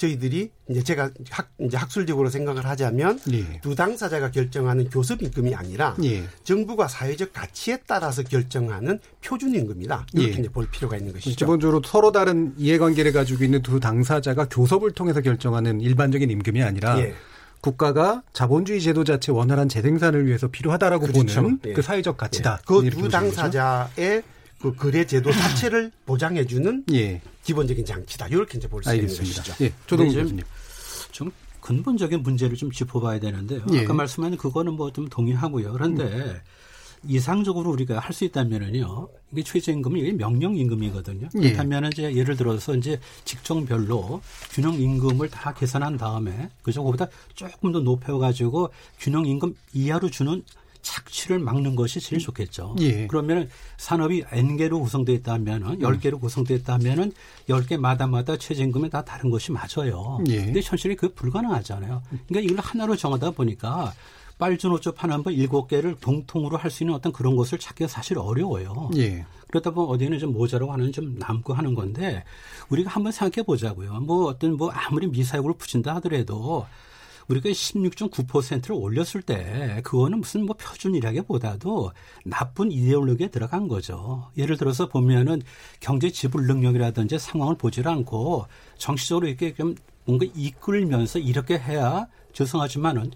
[0.00, 3.60] 저희들이 이제 제가 학 이제 학술적으로 생각을 하자면 예.
[3.60, 6.24] 두 당사자가 결정하는 교섭 임금이 아니라 예.
[6.42, 10.06] 정부가 사회적 가치에 따라서 결정하는 표준 임금이다.
[10.14, 10.40] 이렇게 예.
[10.40, 11.36] 이제 볼 필요가 있는 것이죠.
[11.36, 17.14] 기본적으로 서로 다른 이해관계를 가지고 있는 두 당사자가 교섭을 통해서 결정하는 일반적인 임금이 아니라 예.
[17.60, 21.42] 국가가 자본주의 제도 자체 원활한 재생산을 위해서 필요하다라고 그렇죠.
[21.42, 21.72] 보는 예.
[21.74, 22.60] 그 사회적 가치다.
[22.64, 23.36] 그 이렇게 두 보시는 거죠?
[23.36, 24.22] 당사자의
[24.60, 27.20] 그 거래 제도 자체를 보장해주는 예.
[27.44, 28.28] 기본적인 장치다.
[28.28, 29.08] 이렇게 이제 볼 수 있는.
[29.08, 29.54] 것이죠.
[29.64, 29.72] 예.
[29.86, 30.44] 조동훈 좀- 교수님.
[31.12, 33.64] 좀 근본적인 문제를 좀 짚어봐야 되는데요.
[33.72, 33.80] 예.
[33.80, 35.72] 아까 말씀하신 그거는 뭐 좀 동의하고요.
[35.72, 36.40] 그런데
[37.06, 39.08] 이상적으로 우리가 할 수 있다면은요.
[39.32, 41.28] 이게 최저임금이 이게 명령 임금이거든요.
[41.36, 41.40] 예.
[41.40, 44.20] 그렇다면 이제 예를 들어서 이제 직종별로
[44.50, 46.84] 균형 임금을 다 계산한 다음에 그죠?
[46.84, 48.68] 그보다 조금 더 높여 가지고
[48.98, 50.42] 균형 임금 이하로 주는
[50.82, 52.76] 착취를 막는 것이 제일 좋겠죠.
[52.80, 53.06] 예.
[53.06, 57.12] 그러면 산업이 N개로 구성되어 있다면은 10개로 구성되어 있다면은
[57.48, 60.18] 10개 마다마다 최저임금이 다 다른 것이 맞아요.
[60.28, 60.44] 예.
[60.46, 62.02] 근데 현실이 그 불가능하잖아요.
[62.28, 63.92] 그러니까 이걸 하나로 정하다 보니까
[64.38, 68.90] 빨주노초 하나 번 일곱 개를 동통으로 할 수 있는 어떤 그런 것을 찾기가 사실 어려워요.
[68.96, 69.26] 예.
[69.48, 72.24] 그러다 보면 어디는 좀 모자라고 하는 좀 남고 하는 건데
[72.70, 74.00] 우리가 한번 생각해 보자고요.
[74.00, 76.66] 뭐 어떤 뭐 아무리 미사역을 붙인다 하더라도
[77.30, 81.92] 우리가 16.9%를 올렸을 때 그거는 무슨 뭐 표준이라기보다도
[82.24, 84.30] 나쁜 이데올로기에 들어간 거죠.
[84.36, 85.40] 예를 들어서 보면은
[85.78, 88.46] 경제 지불 능력이라든지 상황을 보질 않고
[88.78, 93.12] 정치적으로 이렇게 좀 뭔가 이끌면서 이렇게 해야 죄송하지만은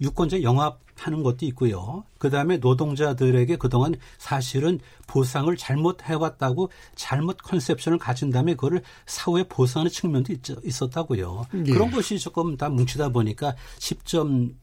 [0.00, 2.04] 유권자 영합하는 것도 있고요.
[2.18, 9.90] 그 다음에 노동자들에게 그동안 사실은 보상을 잘못 해왔다고 잘못 컨셉션을 가진 다음에 그거를 사후에 보상하는
[9.90, 11.72] 측면도 있, 었다고요 예.
[11.72, 14.54] 그런 것이 조금 다 뭉치다 보니까 10점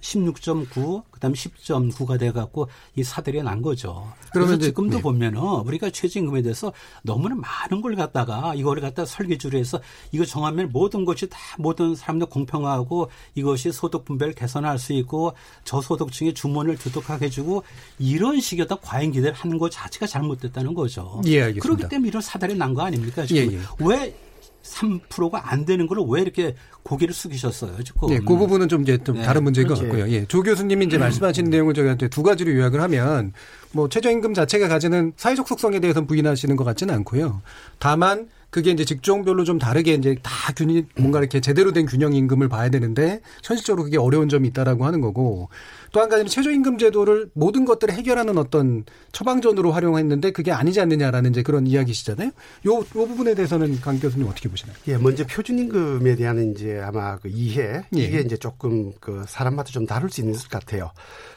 [0.00, 4.12] 16.9, 그다음에 10.9가 돼갖고 이 사들이 난 거죠.
[4.32, 5.02] 그러면 지금도 네.
[5.02, 6.72] 보면은 우리가 최저임금에 대해서
[7.02, 9.80] 너무나 많은 걸 갖다가 이거를 갖다 설계주로 해서
[10.12, 15.32] 이거 정하면 모든 것이 다 모든 사람들 공평하고 이것이 소득 분배를 개선할 수 있고
[15.64, 17.64] 저소득층의 주머니를 두둑하게 해주고
[17.98, 21.20] 이런 식의 어떤 과잉 기대를 하는 것 자체가 잘못됐다는 거죠.
[21.26, 21.62] 예, 알겠습니다.
[21.62, 23.24] 그렇기 때문에 이런 사달이 난 거 아닙니까?
[23.24, 23.60] 지금 예, 예.
[23.80, 24.14] 왜
[24.62, 27.82] 3%가 안 되는 걸 왜 이렇게 고개를 숙이셨어요?
[27.84, 28.10] 지금.
[28.10, 29.92] 예, 그 부분은 좀 이제 좀 네, 다른 문제인 것 그렇죠.
[29.92, 30.12] 같고요.
[30.14, 33.32] 예, 조 교수님이 이제 말씀하신 내용을 저희한테 두 가지로 요약을 하면
[33.72, 37.42] 뭐 최저임금 자체가 가지는 사회적 속성에 대해서는 부인하시는 것 같지는 않고요.
[37.78, 42.48] 다만 그게 이제 직종별로 좀 다르게 이제 다 균이 뭔가 이렇게 제대로 된 균형 임금을
[42.48, 45.48] 봐야 되는데 현실적으로 그게 어려운 점이 있다라고 하는 거고
[45.92, 51.42] 또 한 가지는 최저임금 제도를 모든 것들을 해결하는 어떤 처방전으로 활용했는데 그게 아니지 않느냐라는 이제
[51.42, 52.30] 그런 이야기시잖아요.
[52.66, 54.76] 요, 요 부분에 대해서는 강 교수님 어떻게 보시나요?
[54.86, 58.00] 예, 먼저 표준임금에 대한 이제 아마 그 이해 예.
[58.00, 60.90] 이게 이제 조금 그 사람마다 좀 다를 수 있는 것 같아요.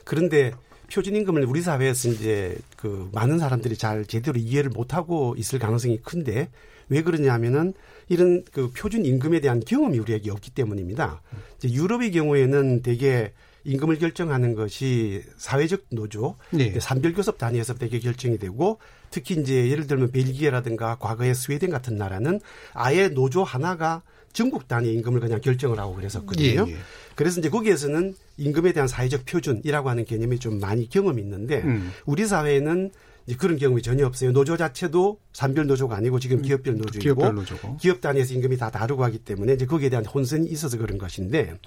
[0.06, 0.52] 그런데
[0.94, 6.50] 표준임금을 우리 사회에서 이제 그 많은 사람들이 잘 제대로 이해를 못하고 있을 가능성이 큰데
[6.92, 7.74] 왜 그러냐면은
[8.10, 11.22] 이런 그 표준 임금에 대한 경험이 우리에게 없기 때문입니다.
[11.58, 13.32] 이제 유럽의 경우에는 대개
[13.64, 16.78] 임금을 결정하는 것이 사회적 노조, 네.
[16.78, 22.42] 산별교섭 단위에서 대개 결정이 되고 특히 이제 예를 들면 벨기에라든가 과거의 스웨덴 같은 나라는
[22.74, 24.02] 아예 노조 하나가
[24.34, 26.66] 전국 단위 임금을 그냥 결정을 하고 그랬었거든요.
[26.68, 26.78] 예, 예.
[27.16, 31.92] 그래서 이제 거기에서는 임금에 대한 사회적 표준이라고 하는 개념이 좀 많이 경험이 있는데 음.
[32.06, 32.92] 우리 사회에는
[33.28, 34.32] 이제 그런 경험이 전혀 없어요.
[34.32, 37.02] 노조 자체도 산별 노조가 아니고 지금 기업별 노조이고 음.
[37.04, 37.78] 기업별 노조고.
[37.78, 41.58] 기업 단위에서 임금이 다 다르고 하기 때문에 이제 거기에 대한 혼선이 있어서 그런 것인데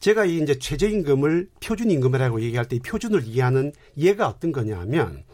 [0.00, 5.24] 제가 이 이제 최저임금을 표준임금이라고 얘기할 때 이 표준을 이해하는 이해가 어떤 거냐 하면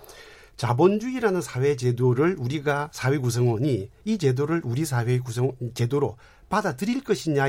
[0.56, 6.16] 자본주의라는 사회 제도를 우리가 사회 구성원이 이 제도를 우리 사회 구성 제도로
[6.48, 7.46] 받아들일 것이냐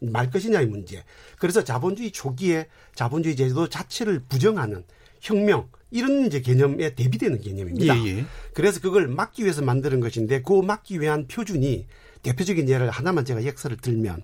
[0.00, 1.02] 말 것이냐의 문제.
[1.38, 4.84] 그래서 자본주의 초기에 자본주의 제도 자체를 부정하는
[5.20, 7.96] 혁명 이런 이제 개념에 대비되는 개념입니다.
[7.98, 8.24] 예, 예.
[8.52, 11.86] 그래서 그걸 막기 위해서 만드는 것인데 그 막기 위한 표준이
[12.22, 14.22] 대표적인 예를 하나만 제가 역사를 들면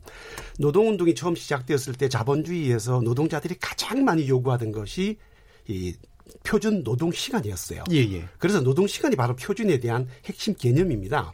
[0.59, 5.17] 노동운동이 처음 시작되었을 때 자본주의에서 노동자들이 가장 많이 요구하던 것이
[5.69, 5.95] 이
[6.45, 7.85] 표준 노동 시간이었어요.
[7.93, 8.25] 예, 예.
[8.39, 11.33] 그래서 노동 시간이 바로 표준에 대한 핵심 개념입니다.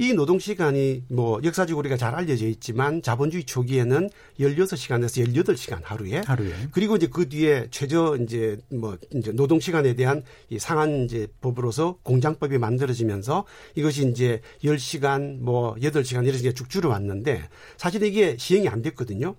[0.00, 4.08] 이 노동 시간이 뭐 역사적으로 우리가 잘 알려져 있지만 자본주의 초기에는
[4.38, 6.52] 16시간에서 18시간 하루에 하루에.
[6.70, 11.98] 그리고 이제 그 뒤에 최저 이제 뭐 이제 노동 시간에 대한 이 상한 이제 법으로서
[12.04, 18.82] 공장법이 만들어지면서 이것이 이제 10시간 뭐 8시간 이런 식의 쭉 줄어왔는데 사실 이게 시행이 안
[18.82, 19.34] 됐거든요.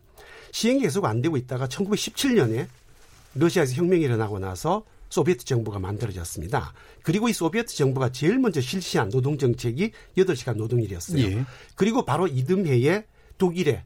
[0.51, 2.67] 시행이 계속 안 되고 있다가 1917년에
[3.35, 6.73] 러시아에서 혁명이 일어나고 나서 소비에트 정부가 만들어졌습니다.
[7.03, 11.23] 그리고 이 소비에트 정부가 제일 먼저 실시한 노동 정책이 8시간 노동일이었어요.
[11.23, 11.45] 예.
[11.75, 13.05] 그리고 바로 이듬해에
[13.37, 13.83] 독일에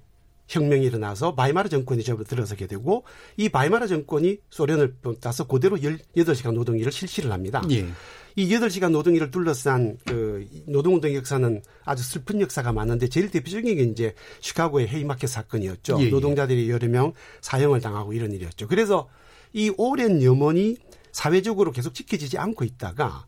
[0.47, 3.05] 혁명이 일어나서 바이마르 정권이 들어서게 되고
[3.37, 7.63] 이 바이마르 정권이 소련을 따서 그대로 18시간 노동일을 실시를 합니다.
[7.71, 7.87] 예.
[8.35, 14.15] 이 8시간 노동일을 둘러싼 그 노동운동 역사는 아주 슬픈 역사가 많은데 제일 대표적인 게 이제
[14.41, 15.97] 시카고의 헤이마켓 사건이었죠.
[16.01, 16.09] 예, 예.
[16.09, 18.67] 노동자들이 여러 명 사형을 당하고 이런 일이었죠.
[18.67, 19.07] 그래서
[19.53, 20.77] 이 오랜 염원이
[21.13, 23.25] 사회적으로 계속 지켜지지 않고 있다가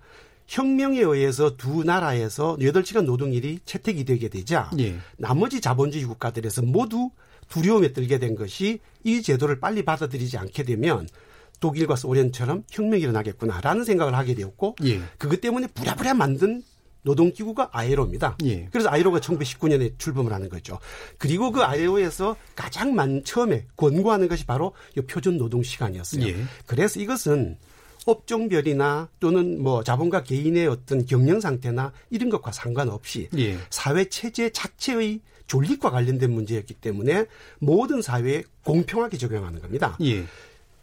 [0.48, 4.98] 혁명에 의해서 두 나라에서 8시간 노동일이 채택이 되게 되자 예.
[5.18, 7.10] 나머지 자본주의 국가들에서 모두
[7.48, 11.08] 두려움에 들게 된 것이 이 제도를 빨리 받아들이지 않게 되면
[11.60, 15.02] 독일과 소련처럼 혁명이 일어나겠구나라는 생각을 하게 되었고 예.
[15.18, 16.64] 그것 때문에 부랴부랴 만든
[17.06, 18.38] 노동기구가 아이로입니다.
[18.44, 18.68] 예.
[18.72, 20.80] 그래서 아이로가 1919년에 출범을 하는 거죠.
[21.18, 26.28] 그리고 그 아이로에서 가장 많 처음에 권고하는 것이 바로 이 표준 노동 시간이었어요.
[26.28, 26.36] 예.
[26.66, 27.58] 그래서 이것은
[28.06, 33.58] 업종별이나 또는 뭐 자본가 개인의 어떤 경영 상태나 이런 것과 상관없이 예.
[33.70, 37.26] 사회 체제 자체의 존립과 관련된 문제였기 때문에
[37.60, 39.96] 모든 사회에 공평하게 적용하는 겁니다.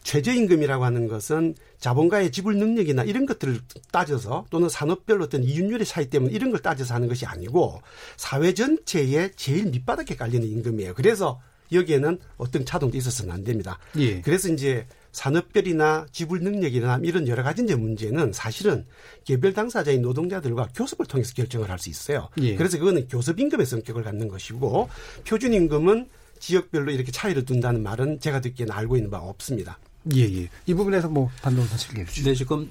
[0.03, 0.05] 예.
[0.05, 3.61] 최저임금이라고 하는 것은 자본가의 지불 능력이나 이런 것들을
[3.91, 7.81] 따져서 또는 산업별로 어떤 이윤율의 차이 때문에 이런 걸 따져서 하는 것이 아니고
[8.17, 10.95] 사회 전체에 제일 밑바닥에 깔리는 임금이에요.
[10.95, 11.41] 그래서
[11.73, 13.79] 여기에는 어떤 차동도 있어서는 안 됩니다.
[13.97, 14.21] 예.
[14.21, 18.87] 그래서 이제 산업별이나 지불 능력이나 이런 여러 가지 이제 문제는 사실은
[19.25, 22.29] 개별 당사자인 노동자들과 교섭을 통해서 결정을 할 수 있어요.
[22.41, 22.57] 예.
[22.57, 24.89] 그래서 그거는 교섭 임금의 성격을 갖는 것이고
[25.27, 29.79] 표준 임금은 지역별로 이렇게 차이를 둔다는 말은 제가 듣기에는 알고 있는 바가 없습니다.
[30.15, 30.49] 예, 예.
[30.67, 32.29] 이 부분에서 뭐 반동사 실게 해주시죠.
[32.29, 32.69] 네, 지금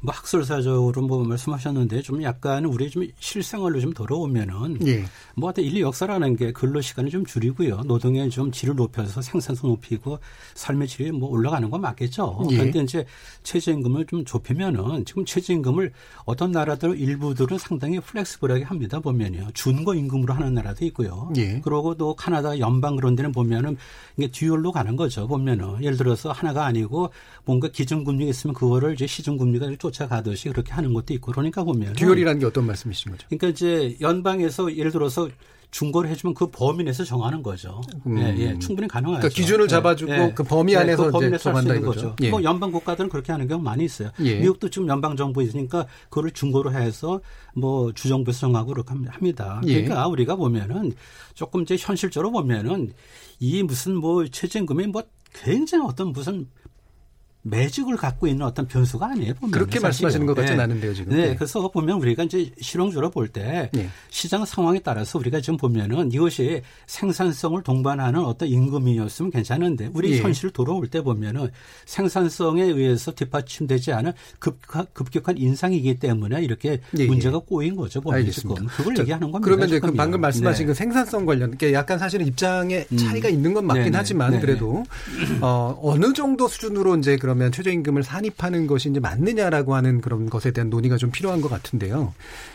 [0.00, 5.04] 뭐 학술사적으로 뭐 말씀하셨는데 좀 약간 우리 좀 실생활로 좀 돌아오면은 예.
[5.34, 7.82] 뭐 어떤 인류 역사라는 게 근로 시간을 좀 줄이고요.
[7.84, 10.18] 노동의 좀 질을 높여서 생산성 높이고
[10.54, 12.46] 삶의 질이 뭐 올라가는 건 맞겠죠.
[12.50, 12.56] 예.
[12.56, 13.04] 그런데 이제
[13.42, 15.92] 최저임금을 좀 좁히면은 지금 최저임금을
[16.24, 18.98] 어떤 나라들 일부들은 상당히 flexible하게 합니다.
[19.00, 19.48] 보면요.
[19.52, 21.30] 준거 임금으로 하는 나라도 있고요.
[21.36, 21.60] 예.
[21.60, 23.76] 그러고 또 카나다 연방 그런 데는 보면은
[24.16, 25.26] 이게 dual로 가는 거죠.
[25.26, 27.10] 보면은 예를 들어서 하나가 아니고
[27.44, 32.46] 뭔가 기준금리가 있으면 그거를 이제 시중금리가 쫓아가듯이 그렇게 하는 것도 있고 그러니까 보면 dual이라는 게
[32.46, 33.26] 어떤 말씀이신 거죠?
[33.28, 35.28] 그러니까 이제 연방에서 예를 들어서
[35.72, 37.80] 중고를 해주면 그 범위 내에서 정하는 거죠.
[38.06, 38.18] 음.
[38.18, 39.20] 예, 예, 충분히 가능하죠.
[39.20, 41.86] 그러니까 기준을 잡아주고 그 범위 안에서 그 범위 내에서 할수 정한다 있는.
[41.86, 42.14] 거죠.
[42.20, 42.28] 예.
[42.30, 44.10] 뭐 연방 국가들은 그렇게 하는 경우 많이 있어요.
[44.20, 44.38] 예.
[44.38, 47.22] 미국도 지금 연방 정부 있으니까 그거를 중고로 해서
[47.54, 49.62] 뭐 주정부에서 정하고 그렇게 합니다.
[49.66, 49.82] 예.
[49.82, 50.92] 그러니까 우리가 보면은
[51.32, 52.92] 조금 이제 현실적으로 보면은
[53.40, 56.48] 이 무슨 뭐 최저임금이 뭐 굉장히 어떤 무슨
[57.42, 59.34] 매직을 갖고 있는 어떤 변수가 아니에요.
[59.34, 61.16] 보면 그렇게 말씀하시는 것 같진 않은데요, 지금.
[61.16, 61.34] 네, 네.
[61.34, 63.88] 그래서 보면 우리가 이제 실용적으로 볼때 네.
[64.10, 70.18] 시장 상황에 따라서 우리가 지금 보면은 이것이 생산성을 동반하는 어떤 임금이었으면 괜찮은데 우리 예.
[70.20, 71.50] 현실 돌아올 때 보면은
[71.86, 78.00] 생산성에 의해서 뒷받침되지 않은 급격한, 급격한 인상이기 때문에 이렇게 예, 문제가 꼬인 거죠.
[78.00, 78.30] 보면.
[78.30, 79.44] 지금 그걸 자, 얘기하는 겁니다.
[79.44, 79.92] 그러면 이제 그.
[79.92, 80.68] 방금 말씀하신 네.
[80.68, 82.96] 그 생산성 관련, 게 약간 사실은 입장에 음.
[82.96, 83.96] 차이가 있는 건 맞긴 네네.
[83.96, 84.40] 하지만 네네.
[84.40, 84.84] 그래도
[85.42, 90.50] 어, 어느 정도 수준으로 이제 그 러면 최저임금을 산입하는 것이 이제 맞느냐라고 하는 그런 것에
[90.50, 92.14] 대한 논의가 좀 필요한 것 같은데요.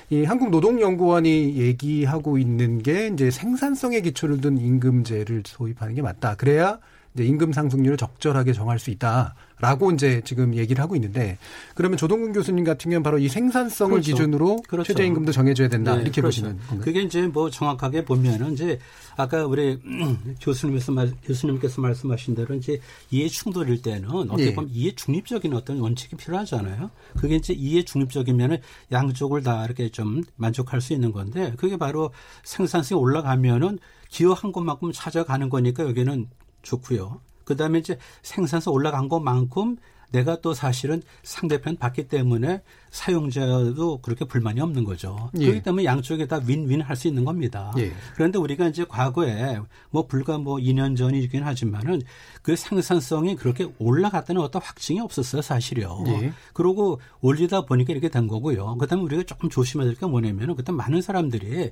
[0.09, 6.35] 이 한국노동연구원이 얘기하고 있는 게 이제 생산성에 기초를 둔 임금제를 도입하는 게 맞다.
[6.35, 6.79] 그래야
[7.23, 11.38] 임금 상승률을 적절하게 정할 수 있다라고 이제 지금 얘기를 하고 있는데
[11.75, 14.12] 그러면 조동근 교수님 같은 경우는 바로 이 생산성을 그렇죠.
[14.12, 14.88] 기준으로 그렇죠.
[14.93, 16.41] 최저임금도 정해줘야 된다 네, 이렇게 그렇죠.
[16.41, 16.82] 보시는 건가요?
[16.82, 18.80] 그게 이제 뭐 정확하게 보면은 이제
[19.15, 19.80] 아까 우리
[20.41, 24.53] 교수님께서 말, 교수님께서 말씀하신 대로 이제 이해 충돌일 때는 어떻게 예.
[24.53, 26.91] 보면 이해 중립적인 어떤 원칙이 필요하잖아요.
[27.17, 28.58] 그게 이제 이해 중립적이면은
[28.91, 32.12] 양쪽을 다 이렇게 좀 만족할 수 있는 건데 그게 바로
[32.43, 36.27] 생산성이 올라가면은 기여한 것만큼 찾아가는 거니까 여기는
[36.67, 37.21] 좋고요.
[37.45, 39.77] 그다음에 이제 생산성 올라간 것만큼
[40.10, 45.30] 내가 또 사실은 상대편 받기 때문에 사용자도 그렇게 불만이 없는 거죠.
[45.38, 45.45] 예.
[45.45, 47.73] 그렇기 때문에 양쪽에 다 윈윈 할 수 있는 겁니다.
[47.77, 47.91] 예.
[48.15, 52.01] 그런데 우리가 이제 과거에 뭐 불과 뭐 2년 전이긴 하지만은
[52.41, 56.01] 그 생산성이 그렇게 올라갔다는 어떤 확증이 없었어요, 사실요.
[56.08, 56.32] 예.
[56.53, 58.77] 그러고 올리다 보니까 이렇게 된 거고요.
[58.77, 61.71] 그다음에 우리가 조금 조심해야 될 게 뭐냐면은 그때 많은 사람들이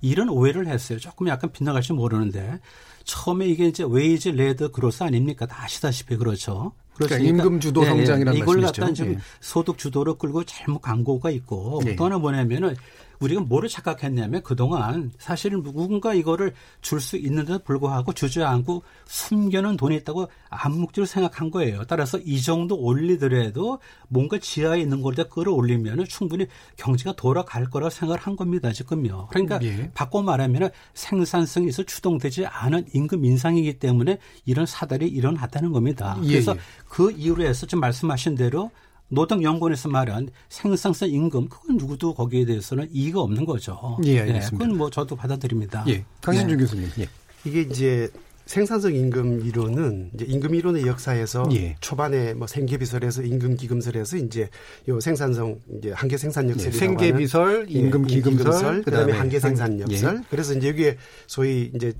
[0.00, 0.98] 이런 오해를 했어요.
[0.98, 2.58] 조금 약간 빗나갈지 모르는데
[3.06, 5.46] 처음에 이게 이제 wage-led growth 아닙니까?
[5.46, 6.72] 다 아시다시피 그렇죠.
[6.94, 7.18] 그러니까?
[7.18, 8.82] 임금 주도 성장이라는 이걸 말씀이시죠.
[8.82, 9.18] 갖다 지금 예.
[9.40, 11.94] 소득 주도로 끌고 잘못 간 거가 있고 예.
[11.96, 12.74] 또 하나 뭐냐면은
[13.20, 16.52] 우리가 뭐를 착각했냐면 그동안 사실은 누군가 이거를
[16.82, 21.84] 줄 수 있는데도 불구하고 주지 않고 숨겨놓은 돈이 있다고 암묵적으로 생각한 거예요.
[21.84, 28.34] 따라서 이 정도 올리더라도 뭔가 지하에 있는 걸 끌어올리면 충분히 경제가 돌아갈 거라고 생각을 한
[28.36, 28.72] 겁니다.
[28.72, 29.28] 지금요.
[29.30, 29.90] 그러니까 예.
[29.94, 36.18] 바꿔 말하면 생산성이 있어 추동되지 않은 임금 인상이기 때문에 이런 사달이 일어났다는 겁니다.
[36.24, 36.60] 예, 그래서 예.
[36.88, 38.70] 그 이유로 해서 지금 말씀하신 대로
[39.08, 43.98] 노동연구원에서 말한 생산성 임금 그건 누구도 거기에 대해서는 이의가 없는 거죠.
[44.04, 44.58] 예, 네, 알겠습니다.
[44.64, 45.84] 그건 뭐 저도 받아들입니다.
[45.88, 46.62] 예, 강신준 네.
[46.62, 46.88] 교수님.
[47.00, 47.08] 예.
[47.44, 48.08] 이게 이제
[48.46, 51.76] 생산성 임금 이론은 이제 임금 이론의 역사에서 예.
[51.80, 54.48] 초반에 뭐 생계비설에서 임금 기금설에서 이제
[54.88, 59.78] 요 생산성 이제 한계 생산 역설이 예, 생계비설, 임금 기금설, 그다음에 그다음에 한계 생산 한-
[59.90, 59.94] 예.
[59.94, 60.22] 역설.
[60.30, 61.92] 그래서 이제 여기에 소위 이제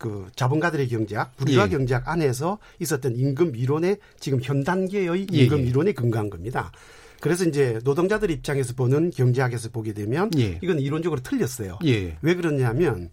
[0.00, 1.68] 그 자본가들의 경제학, 부르주아 예.
[1.68, 5.62] 경제학 안에서 있었던 임금 이론의 지금 현 단계의 예, 임금 예.
[5.62, 6.72] 이론에 근거한 겁니다.
[7.20, 10.58] 그래서 이제 노동자들 입장에서 보는 경제학에서 보게 되면 예.
[10.62, 11.78] 이건 이론적으로 틀렸어요.
[11.84, 12.16] 예.
[12.22, 13.10] 왜 그러냐면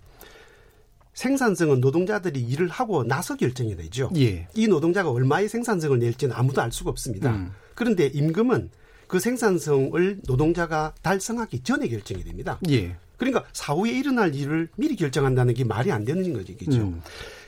[1.14, 4.10] 생산성은 노동자들이 일을 하고 나서 결정이 되죠.
[4.16, 4.48] 예.
[4.56, 7.36] 이 노동자가 얼마의 생산성을 낼지는 아무도 알 수가 없습니다.
[7.36, 7.52] 음.
[7.76, 8.70] 그런데 임금은
[9.08, 12.60] 그 생산성을 노동자가 달성하기 전에 결정이 됩니다.
[12.70, 12.96] 예.
[13.18, 16.56] 그러니까 사후에 일어날 일을 미리 결정한다는 게 말이 안 되는 거죠.
[16.56, 16.82] 그죠?
[16.82, 17.02] 음.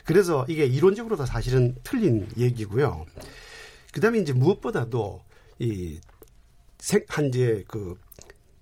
[0.03, 3.05] 그래서 이게 이론적으로도 사실은 틀린 얘기고요.
[3.91, 5.21] 그 다음에 이제 무엇보다도
[5.60, 5.99] 이
[6.79, 7.95] 생, 한제 그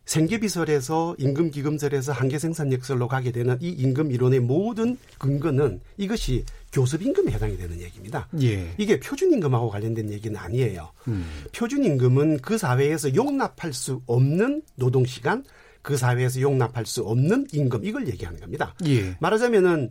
[0.06, 8.28] 생계비설에서 임금기금설에서 한계생산역설로 가게 되는 이 임금 이론의 모든 근거는 이것이 교섭임금에 해당이 되는 얘기입니다.
[8.42, 8.74] 예.
[8.78, 10.92] 이게 표준임금하고 관련된 얘기는 아니에요.
[11.10, 11.26] 음.
[11.54, 15.44] 표준임금은 그 사회에서 용납할 수 없는 노동시간,
[15.82, 18.76] 그 사회에서 용납할 수 없는 임금, 이걸 얘기하는 겁니다.
[18.86, 19.16] 예.
[19.20, 19.90] 말하자면은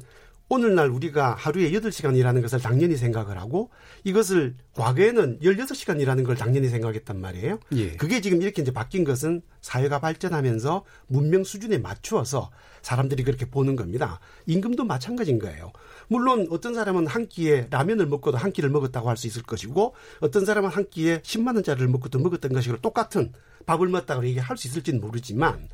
[0.48, 3.70] 오늘날 우리가 하루에 8시간 일하는 것을 당연히 생각을 하고
[4.04, 7.58] 이것을 과거에는 16시간 일하는 걸 당연히 생각했단 말이에요.
[7.72, 7.96] 예.
[7.96, 12.50] 그게 지금 이렇게 이제 바뀐 것은 사회가 발전하면서 문명 수준에 맞추어서
[12.82, 14.20] 사람들이 그렇게 보는 겁니다.
[14.46, 15.72] 임금도 마찬가지인 거예요.
[16.08, 20.44] 물론 어떤 사람은 한 끼에 라면을 먹고도 한 끼를 먹었다고 할 수 있을 것이고 어떤
[20.44, 23.32] 사람은 한 끼에 10만 원짜리를 먹고도 먹었던 것이고 똑같은
[23.66, 25.68] 밥을 먹었다고 얘기할 수 있을지는 모르지만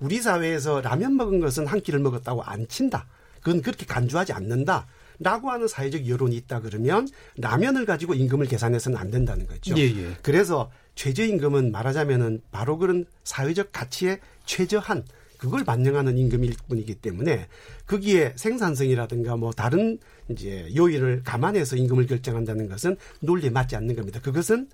[0.00, 3.06] 우리 사회에서 라면 먹은 것은 한 끼를 먹었다고 안 친다.
[3.40, 4.86] 그건 그렇게 간주하지 않는다.
[5.20, 9.76] 라고 하는 사회적 여론이 있다 그러면 라면을 가지고 임금을 계산해서는 안 된다는 거죠.
[9.76, 10.16] 예, 예.
[10.22, 15.04] 그래서 최저임금은 말하자면은 바로 그런 사회적 가치에 최저한
[15.38, 17.46] 그걸 반영하는 임금일 뿐이기 때문에
[17.86, 19.98] 거기에 생산성이라든가 뭐 다른
[20.28, 24.20] 이제 요인을 감안해서 임금을 결정한다는 것은 논리에 맞지 않는 겁니다.
[24.20, 24.68] 그것은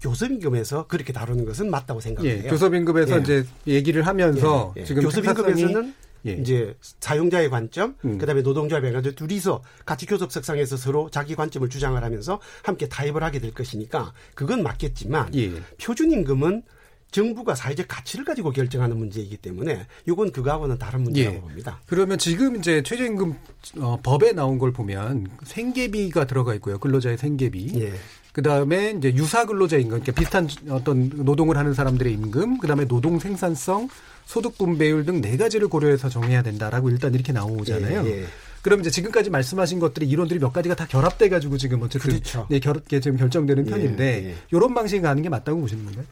[0.00, 2.44] 교섭임금에서 그렇게 다루는 것은 맞다고 생각해요.
[2.44, 2.48] 예.
[2.48, 3.20] 교섭임금에서 예.
[3.20, 4.84] 이제 얘기를 하면서 예, 예.
[4.84, 5.94] 지금 교섭임금에서는
[6.26, 6.32] 예.
[6.32, 8.18] 이제 사용자의 관점, 음.
[8.18, 13.52] 그다음에 노동자와 해가지고 둘이서 같이 교섭석상에서 서로 자기 관점을 주장을 하면서 함께 타협을 하게 될
[13.52, 15.52] 것이니까 그건 맞겠지만 예.
[15.82, 16.62] 표준임금은
[17.10, 21.40] 정부가 사회적 가치를 가지고 결정하는 문제이기 때문에 이건 그거하고는 다른 문제라고 예.
[21.40, 21.80] 봅니다.
[21.86, 23.34] 그러면 지금 이제 최저임금
[23.80, 26.78] 어, 법에 나온 걸 보면 생계비가 들어가 있고요.
[26.78, 27.80] 근로자의 생계비.
[27.82, 27.92] 예.
[28.32, 32.84] 그 다음에 이제 유사 근로자 임금, 그러니까 비슷한 어떤 노동을 하는 사람들의 임금, 그 다음에
[32.86, 33.88] 노동 생산성,
[34.24, 38.06] 소득 분배율 등 네 가지를 고려해서 정해야 된다라고 일단 이렇게 나오잖아요.
[38.06, 38.26] 예, 예.
[38.62, 42.46] 그럼 이제 지금까지 말씀하신 것들이 이론들이 몇 가지가 다 결합돼 가지고 지금 어쨌든 그렇죠.
[42.50, 44.34] 네, 결, 게 지금 결정되는 예, 편인데 예.
[44.52, 46.04] 이런 방식이 가는 게 맞다고 보시는 건가요?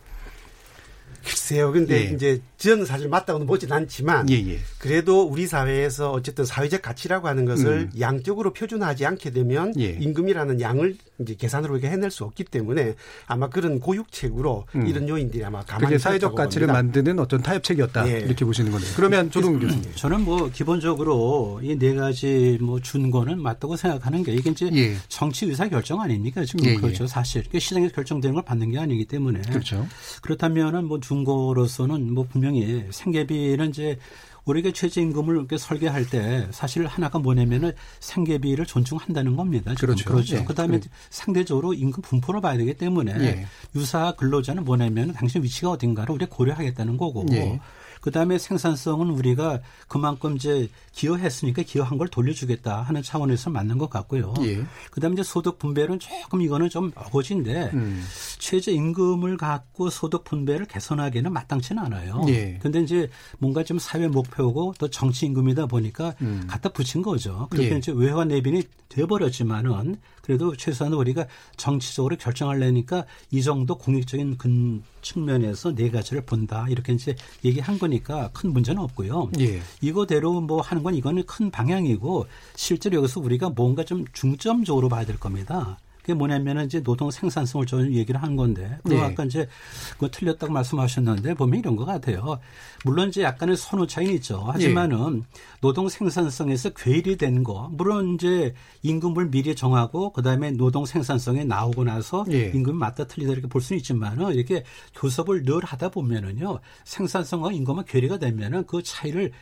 [1.28, 1.72] 글쎄요.
[1.72, 2.14] 근데 예.
[2.14, 4.58] 이제 저는 사실 맞다고는 보진 않지만 예, 예.
[4.78, 9.80] 그래도 우리 사회에서 어쨌든 사회적 가치라고 하는 것을 양적으로 표준화하지 않게 되면 음.
[9.80, 9.96] 예.
[10.00, 12.94] 임금이라는 양을 이제 계산으로 이렇게 해낼 수 없기 때문에
[13.26, 14.86] 아마 그런 고육책으로 음.
[14.86, 16.82] 이런 요인들이 아마 가만히 그게 사회적 가치를 봅니다.
[16.82, 18.20] 만드는 어떤 타협책이었다 예.
[18.20, 18.90] 이렇게 보시는 거네요.
[18.96, 19.92] 그러면 조동 교수님.
[19.94, 24.96] 저는 뭐 기본적으로 이 네 가지 뭐 준 거는 맞다고 생각하는 게 이게 이제 예.
[25.08, 26.74] 정치 의사 결정 아닙니까 지금 예, 예.
[26.76, 29.86] 그렇죠 사실 이게 시장에서 결정되는 걸 받는 게 아니기 때문에 그렇죠.
[30.22, 33.98] 그렇다면은 뭐준 거로서는 뭐 분명히 생계비는 이제
[34.44, 39.74] 우리가 최저임금을 이렇게 설계할 때 사실 하나가 뭐냐면은 생계비를 존중한다는 겁니다.
[39.74, 40.04] 그렇죠.
[40.04, 40.36] 그렇죠.
[40.36, 40.44] 예.
[40.44, 40.90] 그다음에 그래.
[41.10, 43.46] 상대적으로 임금 분포를 봐야 되기 때문에 예.
[43.74, 47.60] 유사 근로자는 뭐냐면 당신 위치가 어딘가를 우리가 고려하겠다는 거고 예.
[48.00, 54.34] 그다음에 생산성은 우리가 그만큼 이제 기여했으니까 기여한 걸 돌려주겠다 하는 차원에서 맞는 것 같고요.
[54.42, 54.64] 예.
[54.90, 58.04] 그다음에 이제 소득 분배는 조금 이거는 좀 어거지인데 음.
[58.38, 62.24] 최저 임금을 갖고 소득 분배를 개선하기는 마땅치는 않아요.
[62.28, 62.58] 예.
[62.60, 63.08] 근데 이제
[63.38, 66.44] 뭔가 좀 사회 목표고 또 정치 임금이다 보니까 음.
[66.48, 67.46] 갖다 붙인 거죠.
[67.50, 67.78] 그렇게 예.
[67.78, 69.96] 이제 외화 내빈이 돼버렸지만은
[70.28, 77.16] 그래도 최소한 우리가 정치적으로 결정하려니까 이 정도 공익적인 근 측면에서 네 가지를 본다 이렇게 이제
[77.46, 79.30] 얘기한 거니까 큰 문제는 없고요.
[79.40, 79.62] 예.
[79.80, 85.18] 이거대로 뭐 하는 건 이거는 큰 방향이고 실제로 여기서 우리가 뭔가 좀 중점적으로 봐야 될
[85.18, 85.78] 겁니다.
[86.08, 89.00] 그게 뭐냐면은 이제 노동 생산성을 좀 얘기를 한 건데 그 예.
[89.02, 89.46] 아까 이제
[89.92, 92.38] 그거 틀렸다고 말씀하셨는데 보면 이런 것 같아요.
[92.86, 94.38] 물론 이제 약간의 선호 차이는 있죠.
[94.46, 95.24] 하지만은
[95.60, 98.54] 노동 생산성에서 괴일이 된 거, 물론 이제
[98.84, 102.52] 임금을 미리 정하고 그 다음에 노동 생산성에 나오고 나서 예.
[102.54, 108.16] 임금이 맞다 틀리다 이렇게 볼 수는 있지만은 이렇게 교섭을 늘 하다 보면은요 생산성과 임금이 괴리가
[108.18, 109.32] 되면은 그 차이를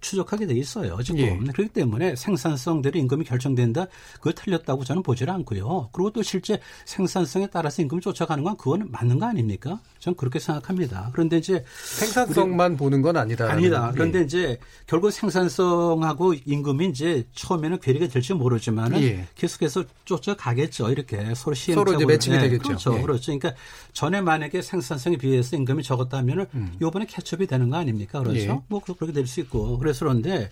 [0.00, 1.00] 추적하게 돼 있어요.
[1.02, 1.36] 지금 예.
[1.52, 3.86] 그렇기 때문에 생산성대로 임금이 결정된다.
[4.14, 5.90] 그거 틀렸다고 저는 보지를 않고요.
[5.92, 9.80] 그리고 또 실제 생산성에 따라서 임금을 쫓아가는 건 그거는 맞는 거 아닙니까?
[9.98, 11.10] 저는 그렇게 생각합니다.
[11.12, 13.50] 그런데 이제 생산성만 보는 건 아니다.
[13.50, 13.90] 아니다.
[13.92, 19.26] 그런데 이제 결국 생산성하고 임금이 이제 처음에는 괴리가 될지 모르지만은 예.
[19.34, 20.90] 계속해서 쫓아가겠죠.
[20.90, 22.62] 이렇게 서로 시행 서로 이제 매칭이 되겠죠.
[22.62, 22.96] 그렇죠.
[22.98, 23.02] 예.
[23.02, 23.38] 그렇죠.
[23.38, 23.54] 그러니까
[23.92, 26.46] 전에 만약에 생산성에 비해서 임금이 적었다면은
[26.80, 28.20] 요번에 캐첩이 되는 거 아닙니까?
[28.20, 28.52] 그렇죠.
[28.52, 28.56] 음.
[28.56, 28.60] 예.
[28.68, 29.78] 뭐 그렇게 될 수 있고.
[29.88, 30.50] 그래서 그런데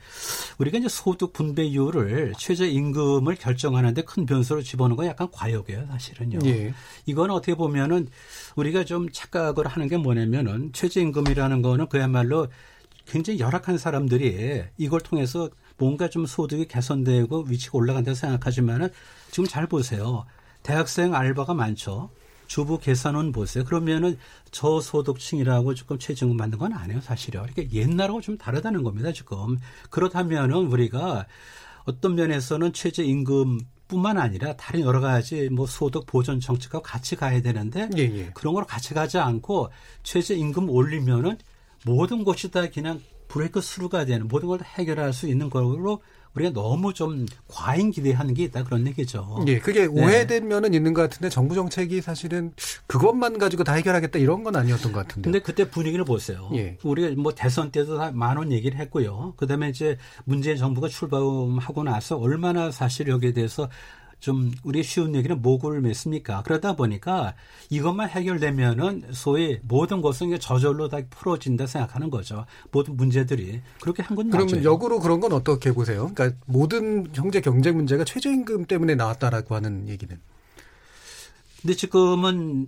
[0.57, 6.39] 우리가 이제 소득 분배율을 최저 임금을 결정하는데 큰 변수로 집어넣는 건 약간 과욕이에요, 사실은요.
[6.47, 6.73] 예.
[7.05, 8.09] 이건 어떻게 보면은
[8.57, 12.49] 우리가 좀 착각을 하는 게 뭐냐면은 최저임금이라는 거는 그야말로
[13.07, 18.89] 굉장히 열악한 사람들이 이걸 통해서 뭔가 좀 소득이 개선되고 위치가 올라간다고 생각하지만은
[19.31, 20.25] 지금 잘 보세요.
[20.63, 22.11] 대학생 알바가 많죠.
[22.47, 23.65] 주부 계산은 보세요.
[23.65, 24.19] 그러면은
[24.51, 27.45] 저소득층이라고 조금 최저임금 받는 건 아니에요, 사실요.
[27.53, 29.59] 그러니까 옛날하고 좀 다르다는 겁니다, 지금.
[29.91, 31.27] 그렇다면은 우리가
[31.85, 37.41] 어떤 면에서는 최저 임금 뿐만 아니라 다른 여러 가지 뭐 소득 보전 정책과 같이 가야
[37.41, 38.31] 되는데 예, 예.
[38.35, 39.71] 그런 걸 같이 가지 않고
[40.03, 41.39] 최저 임금 올리면은
[41.85, 46.01] 모든 것이 다 그냥 브레이크 스루가 되는 모든 걸다 해결할 수 있는 걸로
[46.37, 49.45] 우리가 너무 좀 과잉 기대하는 게 있다 그런 얘기죠.
[49.47, 49.87] 예, 그게 네.
[49.87, 52.53] 오해된 면은 있는 것 같은데 정부 정책이 사실은
[52.87, 55.27] 그것만 가지고 다 해결하겠다 이런 건 아니었던 것 같은데.
[55.27, 56.51] 근데 그때 분위기를 보세요.
[56.55, 56.77] 예.
[56.83, 59.35] 우리가 뭐 대선 때도 다 많은 얘기를 했고요.
[59.37, 63.69] 그다음에 이제 문재인 정부가 출범하고 나서 얼마나 사실 여기에 대해서
[64.27, 66.43] 좀 우리 쉬운 얘기는 목을 맸습니까?
[66.43, 67.35] 그러다 보니까
[67.71, 72.45] 이것만 해결되면은 소위 모든 것은 저절로 다 풀어진다 생각하는 거죠.
[72.73, 74.65] 모든 문제들이 그렇게 한건 그러면 맞아요.
[74.65, 76.11] 역으로 그런 건 어떻게 보세요?
[76.13, 80.21] 그러니까 모든 경제 경쟁 문제가 최저임금 때문에 나왔다라고 하는 얘기는.
[81.63, 82.67] 근데 지금은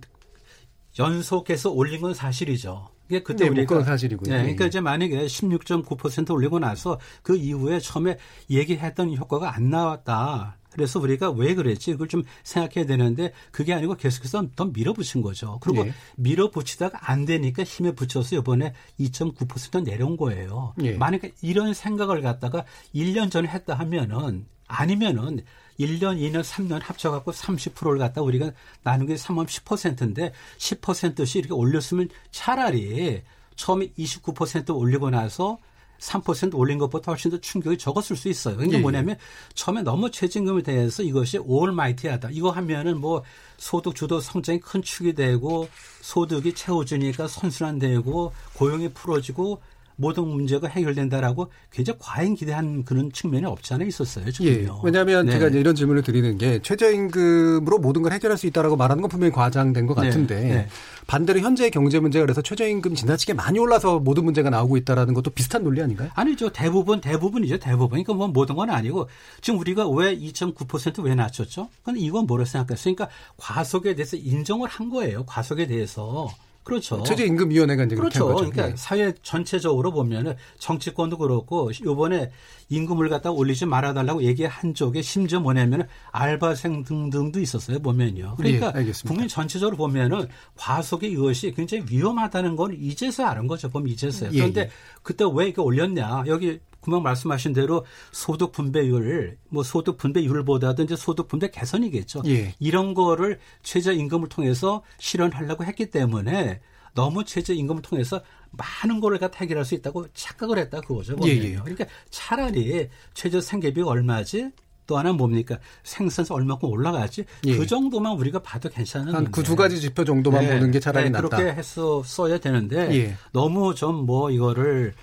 [0.97, 2.87] 연속해서 올린 건 사실이죠.
[3.09, 4.31] 이게 그때 네, 뭐 우리가 사실이고요.
[4.31, 4.67] 네, 예, 그러니까 예.
[4.69, 8.17] 이제 만약에 16.9% 올리고 나서 그 이후에 처음에
[8.49, 10.58] 얘기했던 효과가 안 나왔다.
[10.71, 11.93] 그래서 우리가 왜 그랬지?
[11.93, 15.59] 그걸 좀 생각해야 되는데 그게 아니고 계속해서 더 밀어붙인 거죠.
[15.61, 15.93] 그리고 예.
[16.17, 20.73] 밀어붙이다가 안 되니까 힘에 붙여서 이번에 2.9% 내려온 거예요.
[20.81, 20.93] 예.
[20.93, 25.41] 만약에 이런 생각을 갖다가 1년 전에 했다 하면은 아니면은
[25.79, 28.51] 1년, 2년, 3년 합쳐갖고 30%를 갖다 우리가
[28.83, 33.23] 나누게 3원 10%인데 10%씩 이렇게 올렸으면 차라리
[33.55, 35.57] 처음에 29% 올리고 나서
[35.99, 38.57] 3% 올린 것보다 훨씬 더 충격이 적었을 수 있어요.
[38.57, 38.81] 그게 예, 예.
[38.81, 39.17] 뭐냐면
[39.53, 42.29] 처음에 너무 최저임금에 대해서 이것이 올마이티하다.
[42.31, 43.23] 이거 하면은 뭐
[43.57, 45.67] 소득 주도 성장이 큰 축이 되고
[46.01, 49.61] 소득이 채워지니까 선순환되고 고용이 풀어지고
[49.99, 54.25] 모든 문제가 해결된다라고 굉장히 과잉 기대한 그런 측면이 없지 않아 있었어요.
[54.27, 54.31] 예.
[54.31, 54.79] 지금요.
[54.81, 55.33] 왜냐하면 네.
[55.33, 59.33] 제가 이제 이런 질문을 드리는 게 최저임금으로 모든 걸 해결할 수 있다라고 말하는 건 분명히
[59.33, 60.67] 과장된 것 네, 같은데 네.
[61.09, 65.63] 반대로 현재의 경제 문제가 그래서 최저임금 지나치게 많이 올라서 모든 문제가 나오고 있다라는 것도 비슷한
[65.63, 66.11] 논리 아닌가요?
[66.13, 66.49] 아니죠.
[66.49, 67.57] 대부분, 대부분이죠.
[67.57, 67.89] 대부분.
[67.89, 69.09] 그러니까 뭐 모든 건 아니고
[69.41, 71.69] 지금 우리가 왜 2.9%왜 낮췄죠?
[71.83, 72.93] 근데 이건 뭐라 생각했어요?
[72.93, 75.25] 그러니까 과속에 대해서 인정을 한 거예요.
[75.25, 76.29] 과속에 대해서.
[76.61, 77.01] 그렇죠.
[77.01, 78.35] 최저임금위원회가 이제 그렇게 그렇죠.
[78.35, 78.75] 그러니까 예.
[78.75, 82.29] 사회 전체적으로 보면은 정치권도 그렇고 요번에
[82.69, 88.35] 임금을 갖다 올리지 말아달라고 얘기한 쪽에 심지어 뭐냐면은 알바생 등등도 있었어요 보면요.
[88.37, 88.91] 그러니까 예.
[89.05, 93.69] 국민 전체적으로 보면은 과속의 이것이 굉장히 위험하다는 건 이제서야 아는 거죠.
[93.69, 94.31] 보면 이제서야.
[94.33, 94.69] 예, 그런데 예.
[95.01, 96.23] 그때 왜 이게 올렸냐?
[96.27, 102.23] 여기 금방 말씀하신 대로 소득 분배율, 뭐 소득 분배율보다도 이제 소득 분배 개선이겠죠.
[102.27, 102.55] 예.
[102.59, 106.61] 이런 거를 최저 임금을 통해서 실현하려고 했기 때문에
[106.95, 108.21] 너무 최저 임금을 통해서
[108.51, 111.13] 많은 거를 갖다 해결할 수 있다고 착각을 했다 그거죠.
[111.23, 111.47] 예, 보면요.
[111.49, 111.59] 예.
[111.61, 114.51] 그러니까 차라리 최저 생계비가 얼마지?
[114.87, 115.59] 또 하나는 뭡니까?
[115.83, 117.23] 생산성 얼마큼 올라가지?
[117.45, 117.55] 예.
[117.57, 121.21] 그 정도만 우리가 봐도 괜찮은 한 그 두 가지 지표 정도만 보는 게 차라리 낫다.
[121.21, 123.15] 네, 그렇게 해서 써야 되는데 예.
[123.31, 124.93] 너무 좀 뭐 이거를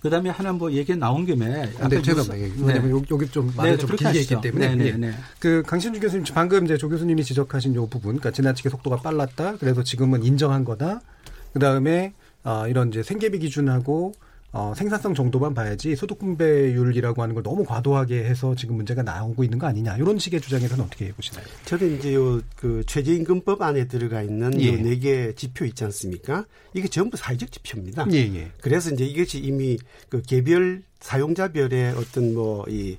[0.00, 2.90] 그다음에 하나 뭐 얘기 나온 김에 근데 아까 제가 뉴스- 왜냐면 네.
[2.92, 4.36] 여기- 여기 좀 말을 네, 좀 길게 하시죠.
[4.36, 4.92] 했기 때문에 네, 네, 예.
[4.92, 5.14] 네.
[5.38, 9.56] 그 강신주 교수님 방금 이제 조 교수님이 지적하신 요 부분, 그러니까 지나치게 속도가 빨랐다.
[9.58, 11.00] 그래서 지금은 인정한 거다.
[11.56, 12.12] 그 다음에
[12.44, 14.12] 어, 이런 이제 생계비 기준하고
[14.52, 19.58] 어, 생산성 정도만 봐야지 소득 분배율이라고 하는 걸 너무 과도하게 해서 지금 문제가 나오고 있는
[19.58, 21.46] 거 아니냐 이런 식의 주장에서는 어떻게 보시나요?
[21.64, 24.74] 저는 이제 요그 최저임금법 안에 들어가 있는 예.
[24.74, 26.44] 요네개 지표 있지 않습니까?
[26.74, 28.06] 이게 전부 사회적 지표입니다.
[28.12, 28.50] 예, 예.
[28.60, 29.78] 그래서 이제 이것이 이미
[30.10, 32.98] 그 개별 사용자별의 어떤 뭐이뭐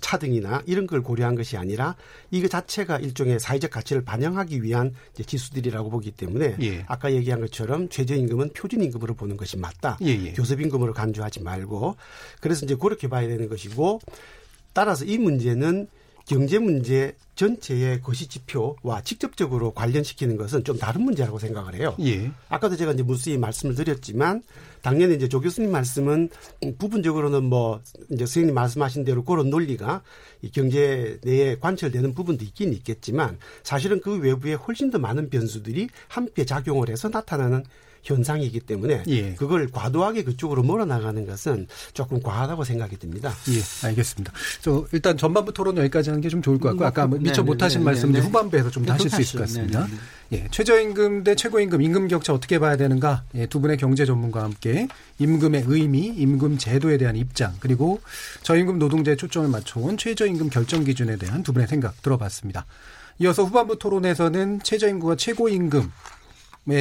[0.00, 1.96] 차등이나 이런 걸 고려한 것이 아니라
[2.30, 6.84] 이거 자체가 일종의 사회적 가치를 반영하기 위한 지수들이라고 보기 때문에 예.
[6.86, 9.98] 아까 얘기한 것처럼 최저임금은 표준임금으로 보는 것이 맞다.
[10.00, 10.26] 예예.
[10.26, 10.32] 예.
[10.32, 11.96] 교섭임금으로 간주하지 말고
[12.40, 14.00] 그래서 이제 그렇게 봐야 되는 것이고
[14.72, 15.88] 따라서 이 문제는
[16.26, 21.94] 경제 문제 전체의 거시 지표와 직접적으로 관련시키는 것은 좀 다른 문제라고 생각을 해요.
[22.00, 22.30] 예.
[22.48, 24.42] 아까도 제가 이제 무수히 말씀을 드렸지만
[24.84, 26.28] 당연히 이제 조 교수님 말씀은
[26.78, 27.80] 부분적으로는 뭐
[28.10, 30.02] 이제 선생님 말씀하신 대로 그런 논리가
[30.42, 36.44] 이 경제 내에 관철되는 부분도 있긴 있겠지만 사실은 그 외부에 훨씬 더 많은 변수들이 함께
[36.44, 37.64] 작용을 해서 나타나는
[38.04, 39.34] 현상이기 때문에 예.
[39.34, 43.32] 그걸 과도하게 그쪽으로 몰아나가는 것은 조금 과하다고 생각이 듭니다.
[43.48, 44.32] 예, 알겠습니다.
[44.60, 47.36] 저 일단 전반부 토론 여기까지 하는 게 좀 좋을 것 같고 아까 뭐 미처 네,
[47.36, 49.86] 네, 못하신 네, 말씀 네, 후반부에서 좀 네, 하실 수 있을 것 같습니다.
[50.32, 53.22] 예, 최저임금 대 최고임금 임금 격차 어떻게 봐야 되는가?
[53.36, 54.88] 예, 두 분의 경제 전문가와 함께
[55.18, 58.00] 임금의 의미, 임금 제도에 대한 입장 그리고
[58.42, 62.66] 저임금 노동자의 초점을 맞춰온 최저임금 결정 기준에 대한 두 분의 생각 들어봤습니다.
[63.20, 66.23] 이어서 후반부 토론에서는 최저임금과 최고임금 에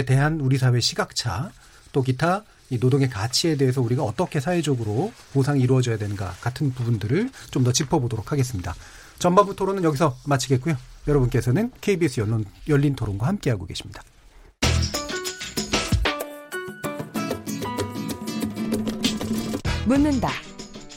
[0.06, 1.52] 대한 우리 사회 시각차
[1.92, 7.64] 또 기타 이 노동의 가치에 대해서 우리가 어떻게 사회적으로 보상이 이루어져야 되는가 같은 부분들을 좀
[7.64, 8.74] 더 짚어보도록 하겠습니다.
[9.20, 10.76] 전반부 토론은 여기서 마치겠고요.
[11.08, 14.02] 여러분께서는 KBS 열린, 열린 토론과 함께하고 계십니다.
[19.86, 20.30] 묻는다,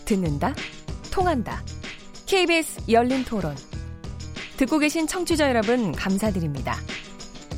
[0.04, 0.54] 듣는다,
[1.12, 1.62] 통한다.
[2.26, 3.54] KBS 열린 토론.
[4.56, 6.76] 듣고 계신 청취자 여러분, 감사드립니다.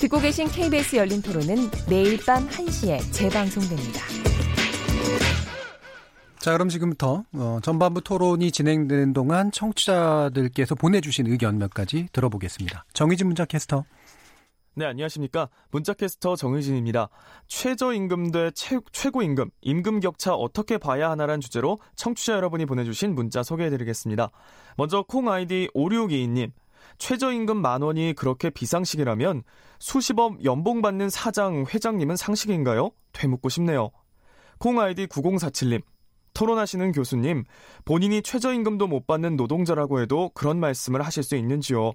[0.00, 4.00] 듣고 계신 KBS 열린 토론은 매일 밤 1시에 재방송됩니다.
[6.38, 12.86] 자, 그럼 지금부터 어, 전반부 토론이 진행되는 동안 청취자들께서 보내주신 의견 몇 가지 들어보겠습니다.
[12.94, 13.84] 정의진 문자 캐스터.
[14.74, 15.50] 네, 안녕하십니까.
[15.72, 17.10] 문자캐스터 정의진입니다.
[17.48, 24.30] 최저임금 대 최, 최고임금, 임금 격차 어떻게 봐야 하나란 주제로 청취자 여러분이 보내주신 문자 소개해드리겠습니다.
[24.78, 26.52] 먼저 콩 아이디 5622님.
[27.00, 29.42] 최저임금 만 원이 그렇게 비상식이라면
[29.78, 32.90] 수십억 연봉 받는 사장, 회장님은 상식인가요?
[33.12, 33.90] 되묻고 싶네요.
[34.58, 35.80] 콩 아이디 9047님.
[36.34, 37.44] 토론하시는 교수님,
[37.86, 41.92] 본인이 최저임금도 못 받는 노동자라고 해도 그런 말씀을 하실 수 있는지요?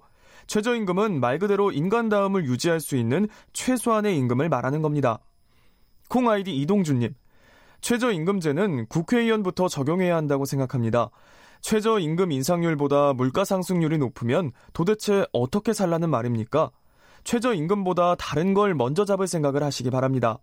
[0.47, 5.20] 최저임금은 말 그대로 인간다움을 유지할 수 있는 최소한의 임금을 말하는 겁니다.
[6.10, 7.14] 콩 아이디 이동준님.
[7.82, 11.12] 최저임금제는 국회의원부터 적용해야 한다고 생각합니다.
[11.66, 16.70] 최저임금 인상률보다 물가 상승률이 높으면 도대체 어떻게 살라는 말입니까?
[17.24, 20.38] 최저임금보다 다른 걸 먼저 잡을 생각을 하시기 바랍니다.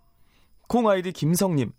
[0.66, 1.70] 콩 아이디 김성님.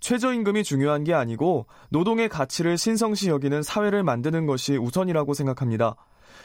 [0.00, 5.96] 최저임금이 중요한 게 아니고 노동의 가치를 신성시 여기는 사회를 만드는 것이 우선이라고 생각합니다.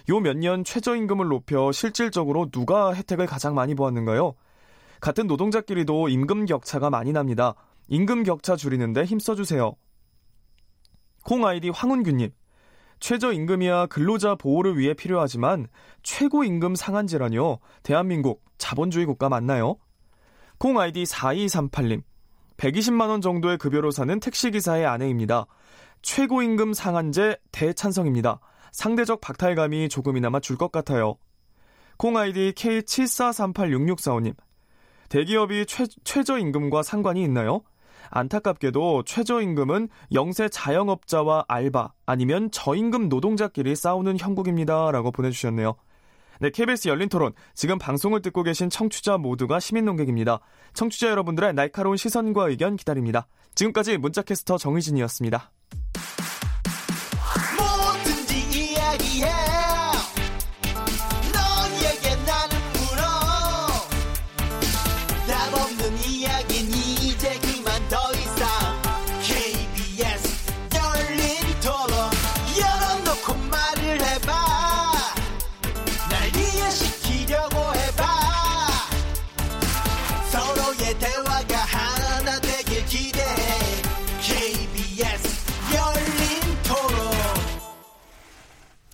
[0.10, 4.36] 요 몇 년 최저임금을 높여 실질적으로 누가 혜택을 가장 많이 보았는가요?
[5.02, 7.56] 같은 노동자끼리도 임금 격차가 많이 납니다.
[7.90, 9.76] 임금 격차 줄이는데 힘써주세요.
[11.28, 12.30] 콩 아이디 황은규님.
[13.02, 15.68] 최저임금이야 근로자 보호를 위해 필요하지만
[16.02, 17.60] 최고임금 상한제라뇨.
[17.84, 19.76] 대한민국 자본주의 국가 맞나요?
[20.58, 22.02] 콩 아이디 4238님.
[22.56, 25.48] 120만원 정도의 급여로 사는 택시기사의 아내입니다.
[26.02, 28.40] 최고임금 상한제 대찬성입니다.
[28.72, 31.18] 상대적 박탈감이 조금이나마 줄 것 같아요.
[31.98, 34.34] 콩 아이디 K74386645님.
[35.10, 37.64] 대기업이 최, 최저임금과 상관이 있나요?
[38.10, 44.92] 안타깝게도 최저임금은 영세 자영업자와 알바 아니면 저임금 노동자끼리 싸우는 형국입니다.
[44.92, 45.76] 라고 보내주셨네요.
[46.40, 47.34] 네, KBS 열린 토론.
[47.56, 50.40] 지금 방송을 듣고 계신 청취자 모두가 시민 농객입니다.
[50.74, 53.28] 청취자 여러분들의 날카로운 시선과 의견 기다립니다.
[53.56, 55.52] 지금까지 문자캐스터 정의진이었습니다.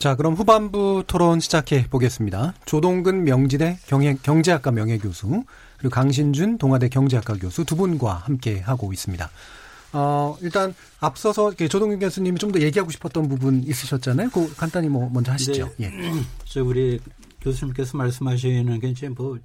[0.04, 2.56] 자, 그럼 후반부 토론 시작해 보겠습니다.
[2.66, 5.45] 조동근 명지대 경영, 경제학과 명예교수,
[5.78, 9.30] 그리고 강신준 동아대 경제학과 교수 두 분과 함께 하고 있습니다.
[9.93, 14.30] 어, 일단 앞서서 조동균 교수님이 좀 더 얘기하고 싶었던 부분 있으셨잖아요.
[14.32, 15.72] 그 간단히 뭐 먼저 하시죠.
[15.78, 15.86] 네.
[15.88, 16.12] 예.
[16.43, 16.99] 저 우리
[17.39, 19.39] 교수님께서 말씀하시는 게 이제 뭐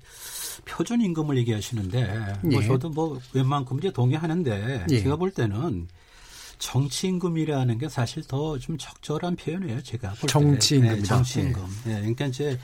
[0.64, 2.66] 표준 임금을 얘기하시는데 뭐 예.
[2.66, 5.02] 저도 뭐 웬만큼 이제 동의하는데 예.
[5.02, 5.86] 제가 볼 때는
[6.58, 9.82] 정치임금이라는 게 사실 더 좀 적절한 표현이에요.
[9.82, 10.26] 제가 볼 때.
[10.26, 10.96] 정치임금이다.
[10.96, 11.62] 네, 정치임금.
[11.84, 12.58] 네, 그러니까 이제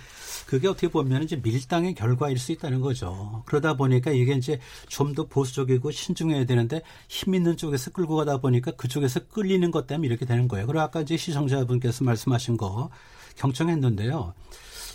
[0.47, 3.43] 그게 어떻게 보면 이제 밀당의 결과일 수 있다는 거죠.
[3.47, 8.73] 그러다 보니까 이게 이제 좀 더 보수적이고 신중해야 되는데 힘 있는 쪽에서 끌고 가다 보니까
[8.73, 10.67] 그쪽에서 끌리는 것 때문에 이렇게 되는 거예요.
[10.67, 12.91] 그리고 아까 이제 시청자분께서 말씀하신 거
[13.37, 14.35] 경청했는데요.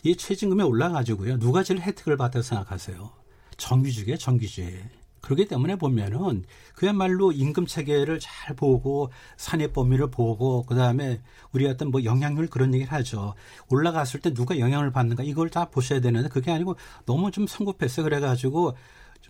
[0.03, 1.39] 이 최저임금이 올라가지고요.
[1.39, 3.11] 누가 제일 혜택을 받다고 생각하세요?
[3.57, 4.81] 정규직이에요, 정규직.
[5.21, 6.43] 그렇기 때문에 보면은
[6.75, 12.91] 그야말로 임금 체계를 잘 보고 산입 범위를 보고 그다음에 우리 어떤 뭐 영향률 그런 얘기를
[12.93, 13.35] 하죠.
[13.69, 18.03] 올라갔을 때 누가 영향을 받는가 이걸 다 보셔야 되는데 그게 아니고 너무 좀 성급했어요.
[18.03, 18.75] 그래 가지고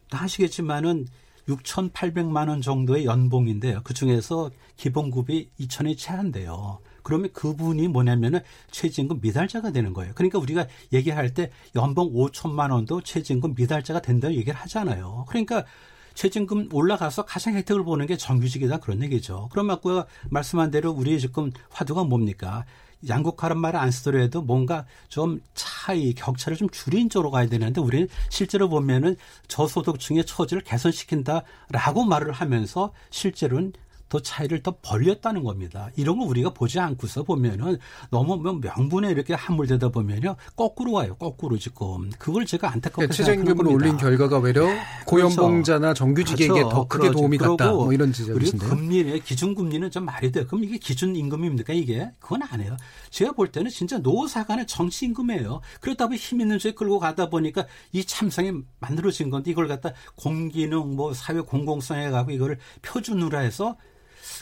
[0.10, 1.08] 다 아시겠지만은
[1.48, 3.82] 6,800만 원 정도의 연봉인데요.
[3.84, 6.80] 그 중에서 기본급이 2천원이 채 안 돼요.
[7.10, 8.40] 그러면 그분이 뭐냐면은
[8.70, 10.14] 최저임금 미달자가 되는 거예요.
[10.14, 15.26] 그러니까 우리가 얘기할 때 연봉 5천만 원도 최저임금 미달자가 된다고 얘기를 하잖아요.
[15.28, 15.66] 그러니까
[16.14, 19.50] 최저임금 올라가서 가장 혜택을 보는 게 정규직이다 그런 얘기죠.
[19.52, 22.64] 그럼 아까 말씀한 대로 우리 지금 화두가 뭡니까?
[23.08, 28.70] 양극화란 말을 안 쓰더라도 뭔가 좀 차이, 격차를 좀 줄인 쪽으로 가야 되는데 우리는 실제로
[28.70, 29.16] 보면은
[29.48, 33.74] 저소득층의 처지를 개선시킨다라고 말을 하면서 실제로는
[34.10, 35.90] 더 차이를 더 벌렸다는 겁니다.
[35.96, 37.78] 이런 거 우리가 보지 않고서 보면은
[38.10, 41.16] 너무 뭐 명분에 이렇게 함몰되다 보면요 거꾸로 와요.
[41.16, 43.74] 거꾸로 지금 그걸 제가 안타깝게 그러니까 생각하는 최저임금을.
[43.74, 44.68] 올린 결과가 외려
[45.06, 46.70] 고연봉자나 정규직에게 그렇죠.
[46.70, 47.20] 더 크게 그러죠.
[47.20, 47.72] 도움이 갔다.
[47.72, 48.70] 뭐 이런 우리 지적이신데요.
[48.70, 50.46] 금리는 기준금리는 좀 말이 돼요.
[50.48, 52.12] 그럼 이게 기준임금입니까 이게?
[52.20, 52.76] 그건 아니에요.
[53.12, 55.62] 제가 볼 때는 진짜 노사 간의 정치임금이에요.
[55.82, 60.96] 그러다 보니 힘 있는 쪽에 끌고 가다 보니까 이 참상이 만들어진 건데 이걸 갖다 공기능
[60.96, 63.78] 뭐 사회 공공성에 가고 이거를 표준으로 해서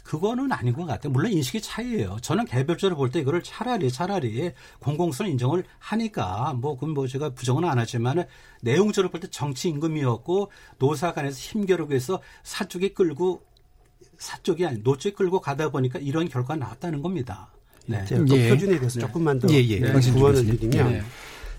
[0.04, 1.12] 그거는 아닌 것 같아요.
[1.12, 2.18] 물론 인식의 차이예요.
[2.22, 7.64] 저는 개별적으로 볼 때 이거를 차라리 차라리 공공성 인정을 하니까 뭐 그건 뭐 제가 부정은
[7.66, 8.26] 안 하지만
[8.62, 13.42] 내용적으로 볼 때 정치 임금이었고 노사 간에서 힘겨루기 위해서 사쪽에 끌고
[14.20, 17.52] 사쪽이 아니 노쪽에 끌고 가다 보니까 이런 결과가 나왔다는 겁니다.
[17.86, 18.04] 네.
[18.06, 18.50] 제가 그 예.
[18.50, 19.06] 표준에 대해서 네.
[19.06, 19.80] 조금만 더 예, 예.
[19.80, 20.46] 네, 구원을.
[20.46, 21.02] 드리면 네.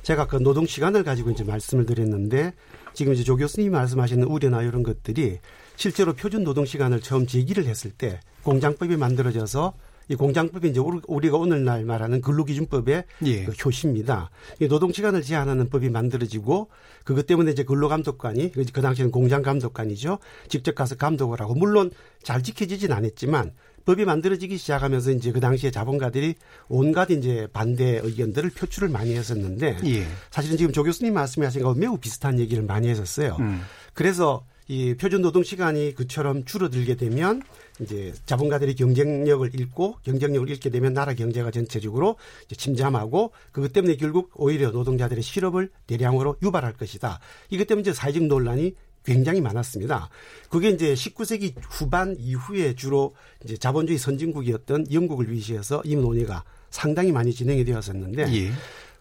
[0.02, 2.52] 제가 그 노동 시간을 가지고 이제 말씀을 드렸는데
[2.94, 5.38] 지금 이제 조 교수님이 말씀하시는 우려나 이런 것들이
[5.78, 9.74] 실제로 표준 노동 시간을 처음 제기를 했을 때 공장법이 만들어져서
[10.08, 13.44] 이 공장법이 이제 우리- 우리가 오늘날 말하는 근로기준법의 예.
[13.44, 14.30] 그 효시입니다.
[14.58, 16.68] 이 노동 시간을 제한하는 법이 만들어지고
[17.04, 20.18] 그것 때문에 이제 근로감독관이 그- 그 당시에는 공장감독관이죠.
[20.48, 21.92] 직접 가서 감독을 하고 물론
[22.24, 23.52] 잘 지켜지진 않았지만
[23.84, 26.34] 법이 만들어지기 시작하면서 이제 그 당시에 자본가들이
[26.68, 30.06] 온갖 이제 반대 의견들을 표출을 많이 했었는데 예.
[30.30, 33.36] 사실은 지금 조 교수님 말씀하신 거하고 매우 비슷한 얘기를 많이 했었어요.
[33.38, 33.60] 음.
[33.94, 37.42] 그래서 이 표준 노동 시간이 그처럼 줄어들게 되면
[37.80, 42.16] 이제 자본가들이 경쟁력을 잃고 경쟁력을 잃게 되면 나라 경제가 전체적으로
[42.54, 47.18] 침잠하고 그것 때문에 결국 오히려 노동자들의 실업을 대량으로 유발할 것이다.
[47.48, 50.10] 이것 때문에 이제 사회적 논란이 굉장히 많았습니다.
[50.50, 57.32] 그게 이제 19세기 후반 이후에 주로 이제 자본주의 선진국이었던 영국을 위시해서 이 논의가 상당히 많이
[57.32, 58.52] 진행이 되었었는데 예.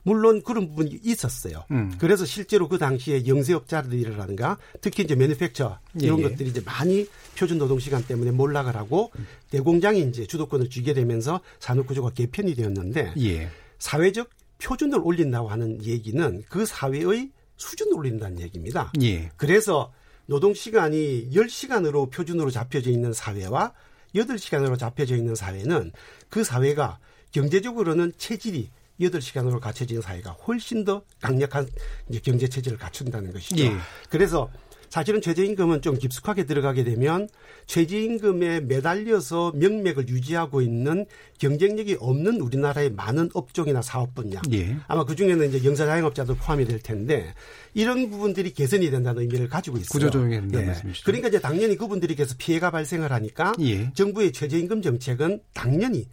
[0.08, 1.66] 물론 그런 부분이 있었어요.
[1.72, 1.92] 음.
[2.00, 6.30] 그래서 실제로 그 당시에 영세업자들이라든가 특히 이제 매니팩처 이런 예, 예.
[6.30, 9.12] 것들이 이제 많이 표준 노동 시간 때문에 몰락을 하고
[9.50, 13.50] 대공장이 이제 주도권을 쥐게 되면서 산업 구조가 개편이 되었는데 예.
[13.80, 14.30] 사회적
[14.60, 18.94] 표준을 올린다고 하는 얘기는 그 사회의 수준을 올린다는 얘기입니다.
[19.02, 19.30] 예.
[19.36, 19.92] 그래서
[20.26, 23.74] 노동 시간이 10시간으로 표준으로 잡혀져 있는 사회와
[24.16, 25.92] 8시간으로 잡혀져 있는 사회는
[26.30, 26.98] 그 사회가
[27.32, 28.70] 경제적으로는 체질이
[29.00, 31.68] 8시간으로 갖춰진 사회가 훨씬 더 강력한
[32.10, 33.64] 이제 경제 체질을 갖춘다는 것이죠.
[33.64, 33.72] 예.
[34.10, 34.50] 그래서
[34.90, 37.28] 사실은 최저임금은 좀 깊숙하게 들어가게 되면
[37.66, 41.06] 최저임금에 매달려서 명맥을 유지하고 있는
[41.40, 44.42] 경쟁력이 없는 우리나라의 많은 업종이나 사업 분야.
[44.54, 44.78] 예.
[44.88, 47.34] 아마 그 중에는 이제 영세자영업자도 포함이 될 텐데
[47.74, 49.90] 이런 부분들이 개선이 된다는 의미를 가지고 있어요.
[49.92, 51.06] 구조조정이 된다는 말씀이시죠.
[51.06, 53.92] 그러니까 이제 당연히 그분들에게서 피해가 발생을 하니까 예.
[53.94, 56.08] 정부의 최저임금 정책은 당연히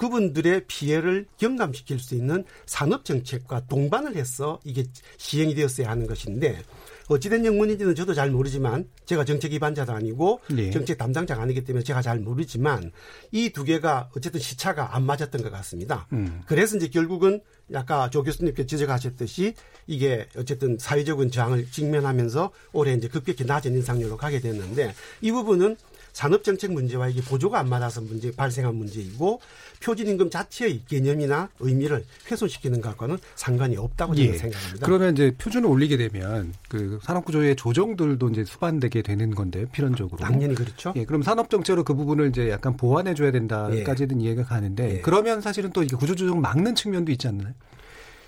[0.00, 4.84] 그분들의 피해를 경감시킬 수 있는 산업 정책과 동반을 해서 이게
[5.18, 6.62] 시행이 되었어야 하는 것인데
[7.08, 10.70] 어찌된 영문인지는 저도 잘 모르지만 제가 정책 위반자도 아니고 네.
[10.70, 12.92] 정책 담당자가 아니기 때문에 제가 잘 모르지만
[13.32, 16.06] 이 두 개가 어쨌든 시차가 안 맞았던 것 같습니다.
[16.12, 16.40] 음.
[16.46, 17.40] 그래서 이제 결국은
[17.74, 19.54] 아까 조 교수님께 지적하셨듯이
[19.86, 25.76] 이게 어쨌든 사회적인 저항을 직면하면서 올해 이제 급격히 낮은 인상률로 가게 됐는데 이 부분은
[26.12, 29.40] 산업 정책 문제와 이게 보조가 안 맞아서 문제 발생한 문제이고
[29.82, 34.36] 표준 임금 자체의 개념이나 의미를 훼손시키는 것과는 상관이 없다고 저는 예.
[34.36, 34.86] 생각합니다.
[34.86, 40.18] 그러면 이제 표준을 올리게 되면 그 산업구조의 조정들도 이제 수반되게 되는 건데 필연적으로.
[40.18, 40.92] 당연히 그렇죠.
[40.96, 45.00] 예, 그럼 산업정책으로 그 부분을 이제 약간 보완해 줘야 된다까지는 이해가 가는데 예.
[45.00, 47.54] 그러면 사실은 또 이게 구조조정 막는 측면도 있지 않나요?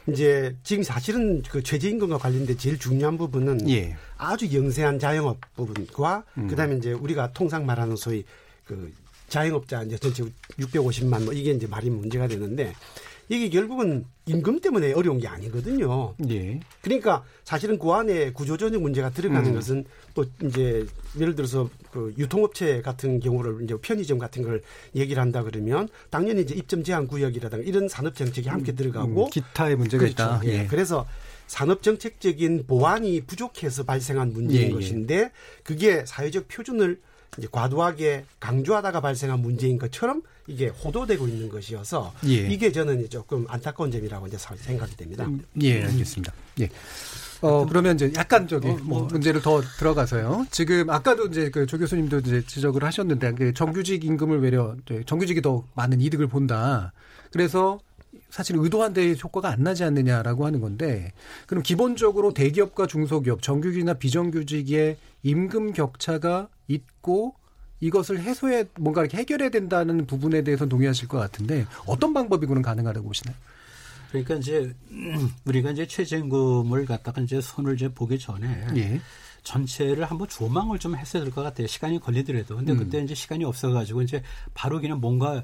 [0.09, 3.97] 이제 지금 사실은 그 최저임금과 관련된 제일 중요한 부분은 예.
[4.17, 6.49] 아주 영세한 자영업 부분과 음.
[6.49, 8.25] 그다음에 이제 우리가 통상 말하는 소위
[8.65, 8.93] 그
[9.29, 10.25] 자영업자 이제 전체
[10.59, 12.75] 650만 뭐 이게 이제 말이 문제가 되는데
[13.29, 16.15] 이게 결국은 임금 때문에 어려운 게 아니거든요.
[16.31, 16.61] 예.
[16.81, 19.55] 그러니까 사실은 그 안에 구조조정 문제가 들어가는 음.
[19.55, 20.87] 것은 또 이제
[21.19, 24.63] 예를 들어서 그 유통업체 같은 경우를 이제 편의점 같은 걸
[24.95, 29.77] 얘기를 한다 그러면 당연히 이제 입점 제한 구역이라든가 이런 산업 정책이 함께 들어가고 음, 기타의
[29.77, 30.13] 문제가 그렇죠.
[30.13, 30.41] 있다.
[30.45, 30.63] 예.
[30.63, 30.67] 예.
[30.69, 31.07] 그래서
[31.49, 34.71] 산업 정책적인 보완이 부족해서 발생한 문제인 예, 예.
[34.71, 35.33] 것인데
[35.65, 37.01] 그게 사회적 표준을
[37.39, 42.49] 이제 과도하게 강조하다가 발생한 문제인 것처럼 이게 호도되고 있는 것이어서 예.
[42.49, 45.27] 이게 저는 조금 안타까운 점이라고 이제 생각이 됩니다.
[45.63, 46.33] 예, 알겠습니다.
[46.61, 46.69] 예.
[47.41, 50.47] 어, 그러면 이제 약간 저기 뭐 문제를 더 들어가서요.
[50.51, 54.77] 지금 아까도 이제 그 조 교수님도 이제 지적을 하셨는데 그 정규직 임금을 외려
[55.07, 56.93] 정규직이 더 많은 이득을 본다.
[57.33, 57.81] 그래서
[58.31, 61.13] 사실 의도한 데 효과가 안 나지 않느냐라고 하는 건데
[61.47, 67.35] 그럼 기본적으로 대기업과 중소기업, 정규직이나 비정규직의 임금 격차가 있고
[67.81, 73.07] 이것을 해소해 뭔가 이렇게 해결해야 된다는 부분에 대해서 동의하실 것 같은데 어떤 방법이 그는 가능하다고
[73.09, 73.35] 보시나요?
[74.11, 79.01] 그러니까 이제 음, 우리가 이제 최저임금을 갖다가 이제 손을 이제 보기 전에 예.
[79.43, 81.67] 전체를 한번 조망을 좀 했어야 될 것 같아요.
[81.67, 82.57] 시간이 걸리더라도.
[82.57, 82.79] 근데 음.
[82.79, 84.23] 그때 이제 시간이 없어가지고 이제
[84.55, 85.43] 바로 그냥 뭔가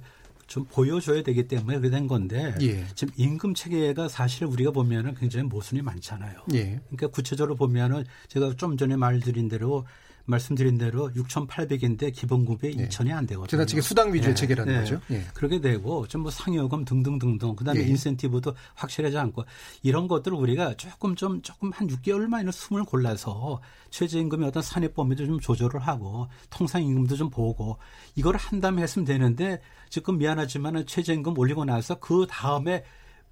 [0.49, 2.85] 좀 보여줘야 되기 때문에 그렇게 된 건데 예.
[2.95, 6.41] 지금 임금 체계가 사실 우리가 보면은 굉장히 모순이 많잖아요.
[6.55, 6.81] 예.
[6.89, 9.87] 그러니까 구체적으로 보면은 제가 좀 전에 말드린 대로
[10.29, 12.89] 말씀드린 대로 6,800인데 기본급이 예.
[12.89, 13.47] 2,000이 안 되거든요.
[13.49, 14.35] 지나치게 수당 위주의 예.
[14.35, 14.79] 체계라는 예.
[14.79, 15.01] 거죠.
[15.11, 15.25] 예.
[15.35, 17.87] 그렇게 되고 좀뭐 상여금 등등등등 그다음에 예.
[17.87, 19.45] 인센티브도 확실하지 않고
[19.83, 23.61] 이런 것들을 우리가 조금 좀 조금 한 6개월 만에 숨을 골라서
[23.91, 27.79] 최저임금의 어떤 산입 범위도 좀 조절을 하고 통상임금도 좀 보고
[28.15, 32.85] 이걸 한다면 했으면 되는데 지금 미안하지만은 최저임금 올리고 나서 그 다음에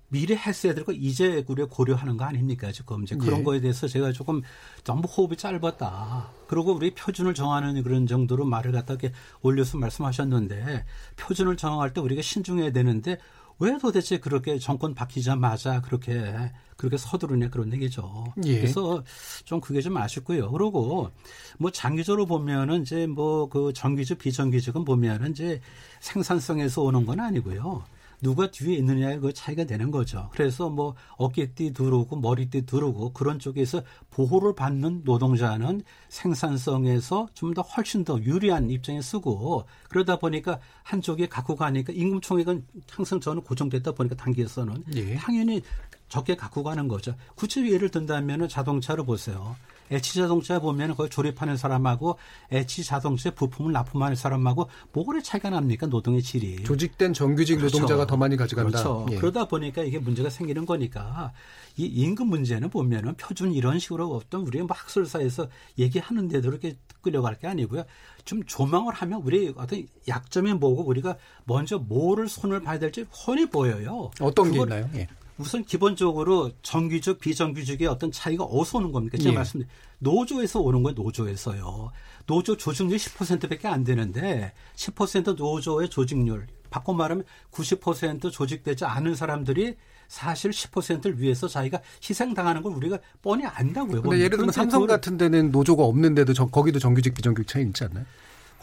[0.09, 3.45] 미리 했어야 될 거 이제 우리가 고려하는 거 아닙니까 지금 이제 그런 예.
[3.45, 4.43] 거에 대해서 제가 조금
[4.85, 6.31] 너무 호흡이 짧았다.
[6.47, 10.85] 그리고 우리 표준을 정하는 그런 정도로 말을 갖다 이렇게 올려서 말씀하셨는데
[11.17, 13.19] 표준을 정할 때 우리가 신중해야 되는데
[13.59, 18.27] 왜 도대체 그렇게 정권 바뀌자마자 그렇게 그렇게 서두르냐 그런 얘기죠.
[18.45, 18.59] 예.
[18.61, 19.03] 그래서
[19.45, 20.51] 좀 그게 좀 아쉽고요.
[20.53, 21.11] 그리고
[21.59, 25.61] 뭐 장기적으로 보면은 이제 뭐 그 정규직 비정규직은 보면은 이제
[26.01, 27.83] 생산성에서 오는 건 아니고요.
[28.23, 30.29] 누가 뒤에 있느냐의 그 차이가 되는 거죠.
[30.33, 38.05] 그래서 뭐 어깨띠 두르고 머리띠 두르고 그런 쪽에서 보호를 받는 노동자는 생산성에서 좀 더 훨씬
[38.05, 44.15] 더 유리한 입장에 쓰고 그러다 보니까 한쪽이 갖고 가니까 임금 총액은 항상 저는 고정됐다 보니까
[44.17, 45.15] 단기에서는 예.
[45.15, 45.63] 당연히
[46.09, 47.15] 적게 갖고 가는 거죠.
[47.35, 49.57] 구체적으로 예를 든다면 자동차를 보세요.
[49.91, 52.19] H 자동차 보면 거기 조립하는 사람하고
[52.53, 56.65] H 자동차 부품을 납품하는 사람하고 뭐가 차이가 납니까 노동의 질이.
[56.65, 57.79] 조직된 정규직 그렇죠.
[57.79, 58.71] 노동자가 더 많이 가져간다.
[58.71, 59.07] 그렇죠.
[59.11, 59.17] 예.
[59.17, 61.33] 그러다 보니까 이게 문제가 생기는 거니까
[61.77, 67.39] 이 임금 문제는 보면은 표준 이런 식으로 어떤 우리 막 학술사에서 얘기하는 데도 이렇게 끌려갈
[67.39, 67.85] 게 아니고요.
[68.25, 74.11] 좀 조망을 하면 우리 어떤 약점이 뭐고 우리가 먼저 뭐를 손을 봐야 될지 훤히 보여요.
[74.21, 74.89] 어떤 게 있나요?
[74.95, 75.07] 예.
[75.39, 79.19] 우선 기본적으로 정규직, 비정규직의 어떤 차이가 어디서 오는 겁니까?
[79.19, 79.35] 제가 예.
[79.37, 79.69] 말씀드린
[79.99, 81.91] 노조에서 오는 거예요, 노조에서요.
[82.27, 89.77] 노조 조직률 10%밖에 안 되는데 10% 노조의 조직률, 바꿔 말하면 90% 조직되지 않은 사람들이
[90.09, 94.03] 사실 10%를 위해서 자기가 희생당하는 걸 우리가 뻔히 안다고요.
[94.03, 98.05] 근데 예를 들면 삼성 같은 데는 노조가 없는데도 저- 거기도 정규직 비정규직 차이 있지 않나요?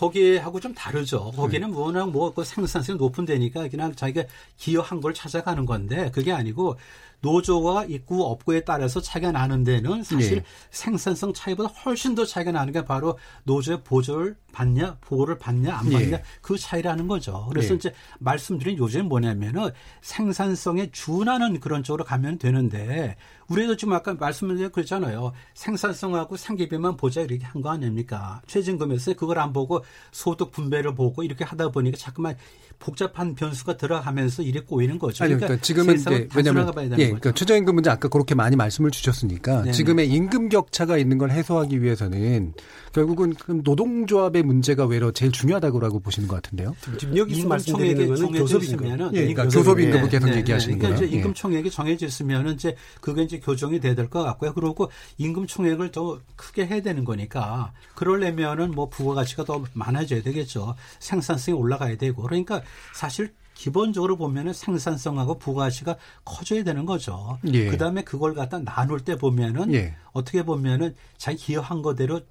[0.04, 1.32] 거기하고 좀 다르죠.
[1.32, 1.78] 거기는 네.
[1.78, 4.24] 워낙 뭐 그 생산성이 높은 데니까 그냥 자기가
[4.58, 6.78] 기여한 걸 찾아가는 건데 그게 아니고
[7.24, 10.44] 노조와 입구 업구에 따라서 차이가 나는 데는 사실 예.
[10.72, 16.18] 생산성 차이보다 훨씬 더 차이가 나는 게 바로 노조의 보조를 받냐, 보호를 받냐, 안 받냐
[16.18, 16.24] 예.
[16.42, 17.48] 그 차이라는 거죠.
[17.50, 17.76] 그래서 예.
[17.78, 19.72] 이제 말씀드린 요즘은 뭐냐면은
[20.02, 23.16] 생산성에 준하는 그런 쪽으로 가면 되는데
[23.48, 25.32] 우리도 지금 아까 말씀드린 그랬잖아요.
[25.54, 28.42] 생산성하고 상계비만 보자 이렇게 한 거 아닙니까?
[28.48, 32.36] 최저임금에서 그걸 안 보고 소득 분배를 보고 이렇게 하다 보니까 자꾸만
[32.78, 35.24] 복잡한 변수가 들어가면서 이래 꼬이는 거죠.
[35.24, 39.62] 아니, 그러니까 지금은 세상을 이제 왜냐면 예, 그러니까 최저임금 문제 아까 그렇게 많이 말씀을 주셨으니까
[39.62, 39.72] 네네.
[39.72, 42.54] 지금의 임금 격차가 있는 걸 해소하기 위해서는
[42.94, 46.76] 결국은 노동조합의 문제가 외로 제일 중요하다고 보시는 것 같은데요.
[47.00, 48.86] 지금 여기서 말씀드리는 거는 교섭임금.
[49.14, 51.08] 예, 그러니까 교섭임금을 계속 네, 얘기하시는 그러니까 거예요.
[51.08, 54.54] 이제 임금 총액이 정해져 있으면은 이제 그게 이제 교정이 돼야 될 것 같고요.
[54.54, 60.76] 그리고 임금 총액을 더 크게 해야 되는 거니까 그러려면은 뭐 부가가치가 더 많아져야 되겠죠.
[61.00, 62.62] 생산성이 올라가야 되고 그러니까
[62.94, 65.96] 사실 기본적으로 보면은 생산성하고 부가가치가
[66.26, 67.38] 커져야 되는 거죠.
[67.54, 67.68] 예.
[67.68, 69.96] 그다음에 그걸 갖다 나눌 때 보면은 예.
[70.12, 72.22] 어떻게 보면은 자기 기여한 거대로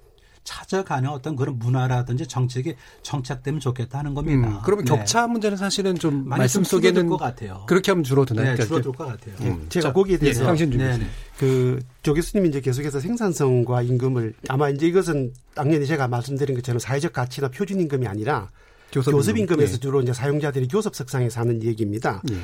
[0.43, 4.47] 찾아가는 어떤 그런 문화라든지 정책이 정착되면 좋겠다는 겁니다.
[4.49, 4.91] 음, 그러면 네.
[4.93, 7.63] 격차 문제는 사실은 좀 말씀 속에는 것 같아요.
[7.65, 8.55] 그렇게 하면 줄어드나요?
[8.55, 9.35] 네, 줄어들 것 같아요.
[9.39, 9.65] 음.
[9.69, 10.99] 제가 자, 거기에 대해서 예, 네,
[11.37, 17.13] 그 조 교수님 이제 계속해서 생산성과 임금을 아마 이제 이것은 당연히 제가 말씀드린 것처럼 사회적
[17.13, 18.51] 가치나 표준 임금이 아니라
[18.93, 19.77] 교섭 임금에서 예.
[19.79, 22.21] 주로 이제 사용자들이 교섭 석상에 사는 얘기입니다.
[22.31, 22.35] 예.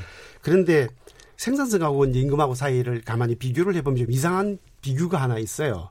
[0.41, 0.88] 그런데
[1.38, 5.89] 생산성하고 이제 임금하고 사이를 가만히 비교를 해보면 좀 이상한 비교가 하나 있어요.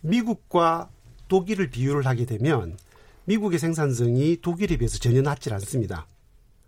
[0.00, 0.90] 미국과
[1.28, 2.76] 독일을 비유를 하게 되면
[3.24, 6.06] 미국의 생산성이 독일에 비해서 전혀 낮지 않습니다.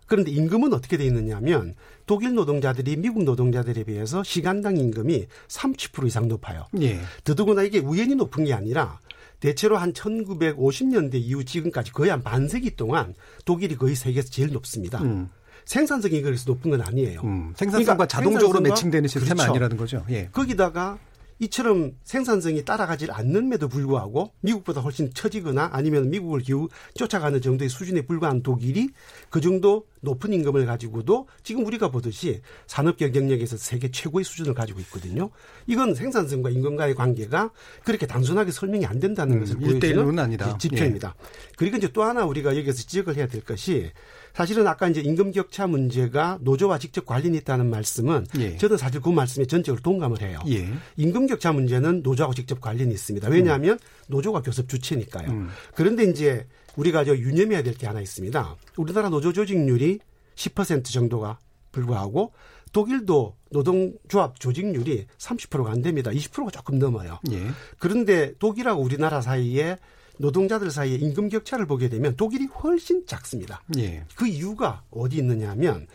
[0.06, 1.74] 그런데 임금은 어떻게 돼 있느냐 하면
[2.06, 6.66] 독일 노동자들이 미국 노동자들에 비해서 시간당 임금이 30% 이상 높아요.
[6.80, 7.00] 예.
[7.24, 9.00] 더더구나 이게 우연히 높은 게 아니라
[9.40, 13.14] 대체로 한 1950년대 이후 지금까지 거의 한 반세기 동안
[13.44, 15.02] 독일이 거의 세계에서 제일 높습니다.
[15.02, 15.28] 음.
[15.64, 17.20] 생산성이 그래서 높은 건 아니에요.
[17.24, 17.52] 음.
[17.56, 19.50] 생산성과 그러니까 자동적으로 생산성과 매칭되는 시스템은 그렇죠.
[19.52, 20.04] 아니라는 거죠.
[20.10, 20.28] 예.
[20.32, 20.98] 거기다가
[21.38, 28.42] 이처럼 생산성이 따라가질 않는데도 불구하고 미국보다 훨씬 처지거나 아니면 미국을 기우 쫓아가는 정도의 수준에 불과한
[28.42, 28.88] 독일이
[29.28, 35.30] 그 정도 높은 임금을 가지고도 지금 우리가 보듯이 산업 경쟁력에서 세계 최고의 수준을 가지고 있거든요.
[35.66, 37.50] 이건 생산성과 임금과의 관계가
[37.84, 40.56] 그렇게 단순하게 설명이 안 된다는 음, 것을 보여주는 아니다.
[40.58, 41.14] 지표입니다.
[41.18, 41.26] 예.
[41.56, 43.90] 그리고 이제 또 하나 우리가 여기서 지적을 해야 될 것이
[44.36, 48.58] 사실은 아까 이제 임금 격차 문제가 노조와 직접 관련이 있다는 말씀은 예.
[48.58, 50.40] 저도 사실 그 말씀에 전적으로 동감을 해요.
[50.48, 50.68] 예.
[50.98, 53.28] 임금 격차 문제는 노조하고 직접 관련이 있습니다.
[53.30, 53.78] 왜냐하면 음.
[54.08, 55.30] 노조가 교섭 주체니까요.
[55.30, 55.48] 음.
[55.74, 58.56] 그런데 이제 우리가 저 유념해야 될 게 하나 있습니다.
[58.76, 60.00] 우리나라 노조 조직률이
[60.34, 61.38] 10% 정도가
[61.72, 62.32] 불과하고
[62.74, 66.10] 독일도 노동조합 조직률이 30%가 안 됩니다.
[66.10, 67.20] 20%가 조금 넘어요.
[67.32, 67.40] 예.
[67.78, 69.78] 그런데 독일하고 우리나라 사이에
[70.18, 73.62] 노동자들 사이에 임금 격차를 보게 되면 독일이 훨씬 작습니다.
[73.78, 74.04] 예.
[74.14, 75.86] 그 이유가 어디 있느냐 하면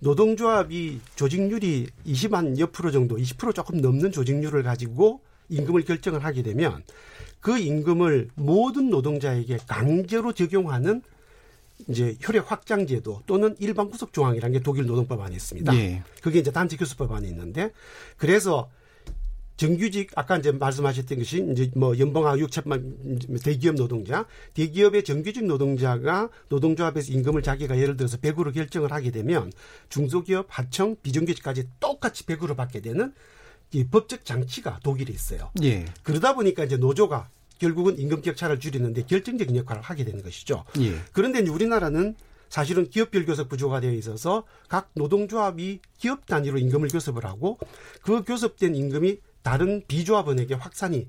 [0.00, 6.82] 노동조합이 조직률이 20만 여 프로 정도, 20% 조금 넘는 조직률을 가지고 임금을 결정을 하게 되면
[7.40, 11.02] 그 임금을 모든 노동자에게 강제로 적용하는
[11.88, 15.74] 이제 효력 확장 제도 또는 일반 구속 조항이라는 게 독일 노동법 안에 있습니다.
[15.76, 16.02] 예.
[16.22, 17.72] 그게 이제 단체 교수법 안에 있는데
[18.16, 18.70] 그래서
[19.60, 27.12] 정규직 아까 이제 말씀하셨던 것이 이제 뭐 연봉하고 육천만 대기업 노동자, 대기업의 정규직 노동자가 노동조합에서
[27.12, 29.52] 임금을 자기가 예를 들어서 100으로 결정을 하게 되면
[29.90, 33.12] 중소기업, 하청, 비정규직까지 똑같이 100으로 받게 되는
[33.72, 35.50] 이 법적 장치가 독일에 있어요.
[35.62, 35.84] 예.
[36.04, 40.64] 그러다 보니까 이제 노조가 결국은 임금 격차를 줄이는데 결정적인 역할을 하게 되는 것이죠.
[40.80, 40.94] 예.
[41.12, 42.14] 그런데 우리나라는
[42.48, 47.58] 사실은 기업별 교섭 구조가 되어 있어서 각 노동조합이 기업 단위로 임금을 교섭을 하고
[48.02, 51.06] 그 교섭된 임금이 다른 비조합원에게 확산이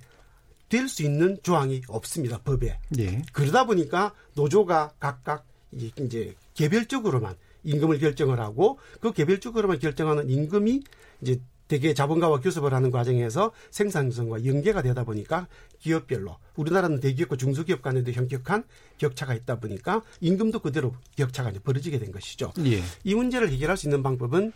[0.69, 2.79] 될 수 있는 조항이 없습니다 법에.
[2.97, 3.21] 예.
[3.33, 10.81] 그러다 보니까 노조가 각각 이제 개별적으로만 임금을 결정을 하고 그 개별적으로만 결정하는 임금이
[11.21, 15.47] 이제 대개 자본가와 교섭을 하는 과정에서 생산성과 연계가 되다 보니까
[15.79, 18.63] 기업별로 우리나라는 대기업과 중소기업 간에도 현격한
[18.97, 22.51] 격차가 있다 보니까 임금도 그대로 격차가 벌어지게 된 것이죠.
[22.65, 22.81] 예.
[23.03, 24.51] 이 문제를 해결할 수 있는 방법은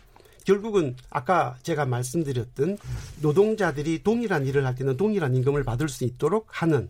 [0.46, 2.78] 결국은 아까 제가 말씀드렸던
[3.20, 6.88] 노동자들이 동일한 일을 할 때는 동일한 임금을 받을 수 있도록 하는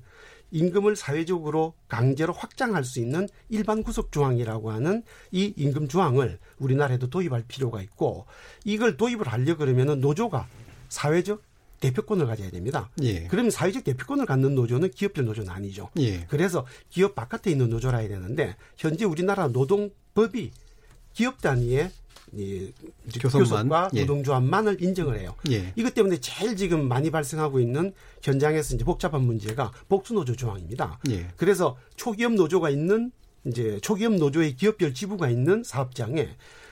[0.53, 5.03] 임금을 사회적으로 강제로 확장할 수 있는 일반 구속 조항이라고 하는
[5.33, 8.27] 이 임금 조항을 우리나라에도 도입할 필요가 있고
[8.65, 10.47] 이걸 도입을 하려 그러면은 노조가
[10.89, 11.43] 사회적
[11.81, 12.91] 대표권을 가져야 됩니다.
[13.03, 13.27] 예.
[13.27, 15.91] 그러면 사회적 대표권을 갖는 노조는 기업별 노조는 아니죠.
[15.99, 16.25] 예.
[16.27, 20.53] 그래서 기업 바깥에 있는 노조라 해야 되는데 현재 우리나라 노동법이
[21.13, 21.91] 기업 단위의
[22.37, 22.73] 이
[23.21, 24.01] 교섭과 예.
[24.01, 25.35] 노동조합만을 인정을 해요.
[25.51, 25.73] 예.
[25.77, 30.99] 이것 때문에 제일 지금 많이 발생하고 있는 현장에서 이제 복잡한 문제가 복수노조 조항입니다.
[31.11, 31.29] 예.
[31.37, 33.11] 그래서 초기업 노조가 있는
[33.47, 36.29] 이제 초기업 노조의 기업별 지부가 있는 사업장에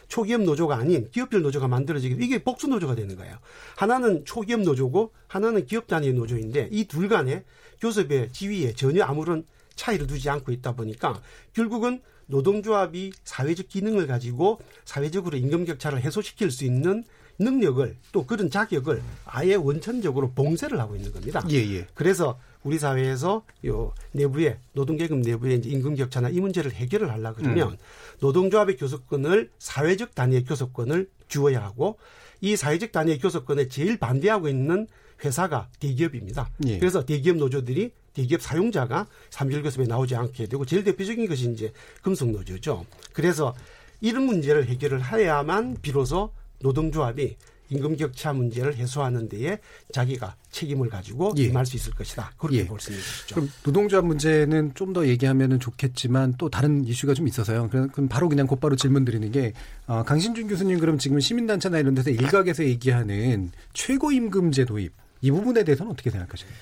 [0.09, 3.37] 초기업 노조가 아닌 기업별 노조가 만들어지게 이게 복수 노조가 되는 거예요.
[3.77, 7.45] 하나는 초기업 노조고 하나는 기업 단위의 노조인데 이 둘 간의
[7.81, 9.45] 교섭의 지위에 전혀 아무런
[9.77, 11.21] 차이를 두지 않고 있다 보니까
[11.53, 17.05] 결국은 노동조합이 사회적 기능을 가지고 사회적으로 임금 격차를 해소시킬 수 있는
[17.39, 21.43] 능력을 또 그런 자격을 아예 원천적으로 봉쇄를 하고 있는 겁니다.
[21.51, 21.87] 예, 예.
[21.95, 27.73] 그래서 우리 사회에서 요 내부에 노동계급 내부의 이제 임금 격차나 이 문제를 해결을 하려 그러면
[27.73, 27.77] 음.
[28.21, 31.99] 노동조합의 교섭권을 사회적 단위의 교섭권을 주어야 하고
[32.41, 34.87] 이 사회적 단위 교섭권에 제일 반대하고 있는
[35.25, 36.51] 회사가 대기업입니다.
[36.67, 36.79] 예.
[36.79, 42.31] 그래서 대기업 노조들이 대기업 사용자가 3개월 교섭에 나오지 않게 되고 제일 대표적인 것이 이제 금속
[42.31, 42.87] 노조죠.
[43.13, 43.55] 그래서
[44.01, 47.37] 이런 문제를 해결을 해야만 비로소 노동조합이
[47.71, 49.59] 임금 격차 문제를 해소하는 데에
[49.91, 51.45] 자기가 책임을 가지고 예.
[51.45, 52.33] 임할 수 있을 것이다.
[52.37, 52.67] 그렇게 예.
[52.67, 53.35] 볼수 있는 것이죠.
[53.35, 57.69] 그럼 노동조합 문제는 좀 더 얘기하면 좋겠지만 또 다른 이슈가 좀 있어서요.
[57.69, 59.55] 그럼 바로 그냥 곧바로 질문 드리는 게
[59.87, 64.93] 어, 강신준 교수님 그럼 지금 시민단체나 이런 데서 일각에서 얘기하는 최고임금제 도입
[65.23, 66.57] 이 부분에 대해서는 어떻게 생각하십니까?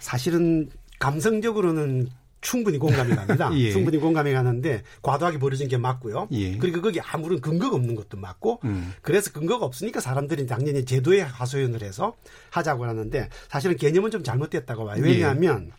[0.00, 0.68] 사실은
[0.98, 2.08] 감성적으로는
[2.40, 3.50] 충분히 공감이 갑니다.
[3.58, 3.72] 예.
[3.72, 6.28] 충분히 공감이 가는데 과도하게 벌어진 게 맞고요.
[6.32, 6.56] 예.
[6.58, 8.92] 그리고 거기 아무런 근거가 없는 것도 맞고 음.
[9.02, 12.14] 그래서 근거가 없으니까 사람들이 당연히 제도에 하소연을 해서
[12.50, 15.02] 하자고 하는데 사실은 개념은 좀 잘못됐다고 봐요.
[15.02, 15.72] 왜냐하면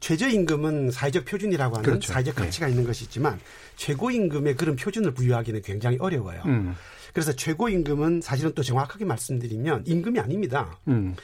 [0.00, 2.12] 최저임금은 사회적 표준이라고 하는 그렇죠.
[2.12, 3.40] 사회적 가치가 있는 것이지만
[3.76, 6.42] 최고임금에 그런 표준을 부여하기는 굉장히 어려워요.
[6.46, 6.76] 음.
[7.12, 10.78] 그래서 최고임금은 사실은 또 정확하게 말씀드리면 임금이 아닙니다.
[10.86, 11.16] 음.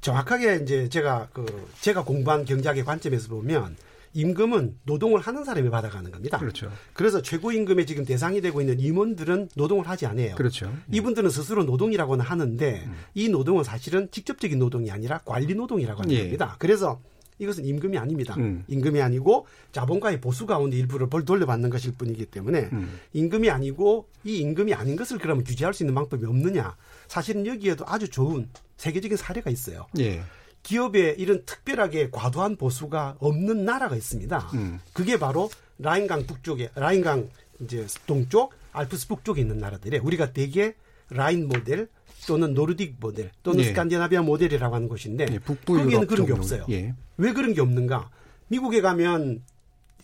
[0.00, 3.76] 정확하게 이제 제가 그 제가 공부한 경제학의 관점에서 보면
[4.16, 6.38] 임금은 노동을 하는 사람이 받아가는 겁니다.
[6.38, 6.72] 그렇죠.
[6.94, 10.34] 그래서 최고 임금에 지금 대상이 되고 있는 임원들은 노동을 하지 않아요.
[10.36, 10.72] 그렇죠.
[10.90, 16.20] 이분들은 스스로 노동이라고는 하는데 이 노동은 사실은 직접적인 노동이 아니라 관리 노동이라고 하는 예.
[16.20, 16.56] 겁니다.
[16.58, 16.98] 그래서
[17.38, 18.34] 이것은 임금이 아닙니다.
[18.38, 18.64] 음.
[18.68, 22.98] 임금이 아니고 자본가의 보수 가운데 일부를 벌 돌려받는 것일 뿐이기 때문에 음.
[23.12, 26.74] 임금이 아니고 이 임금이 아닌 것을 그러면 규제할 수 있는 방법이 없느냐?
[27.08, 29.86] 사실은 여기에도 아주 좋은 세계적인 사례가 있어요.
[29.98, 30.22] 예.
[30.62, 34.50] 기업에 이런 특별하게 과도한 보수가 없는 나라가 있습니다.
[34.54, 34.80] 음.
[34.92, 35.48] 그게 바로
[35.78, 37.28] 라인강 북쪽에 라인강
[37.60, 40.74] 이제 동쪽 알프스 북쪽에 있는 나라들에 우리가 대개
[41.08, 41.88] 라인 모델
[42.26, 43.68] 또는 노르딕 모델 또는 예.
[43.68, 46.32] 스칸디나비아 모델이라고 하는 곳인데 예, 북부 거기에는 그런 게.
[46.32, 46.66] 없어요.
[46.70, 46.94] 예.
[47.16, 48.10] 왜 그런 게 없는가?
[48.48, 49.42] 미국에 가면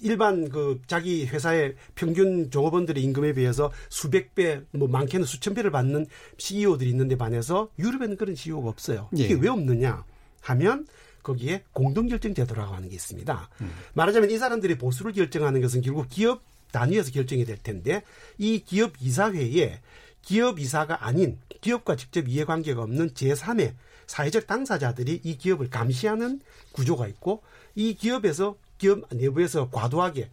[0.02, 6.06] 일반 그 자기 회사의 평균 종업원들의 임금에 비해서 수백 배, 뭐 많게는 수천 배를 받는
[6.36, 9.08] CEO들이 있는데 반해서 유럽에는 그런 CEO가 없어요.
[9.12, 9.38] 이게 예.
[9.40, 10.04] 왜 없느냐
[10.42, 10.86] 하면
[11.22, 13.48] 거기에 공동결정 제도라고 하는 게 있습니다.
[13.60, 13.72] 음.
[13.94, 16.42] 말하자면 이 사람들이 보수를 결정하는 것은 결국 기업
[16.72, 18.02] 단위에서 결정이 될 텐데
[18.38, 19.80] 이 기업 이사회에
[20.22, 23.74] 기업 이사가 아닌 기업과 직접 이해관계가 없는 제3의
[24.06, 26.40] 사회적 당사자들이 이 기업을 감시하는
[26.72, 27.42] 구조가 있고
[27.74, 30.28] 이 기업에서 기업 내부에서 과도하게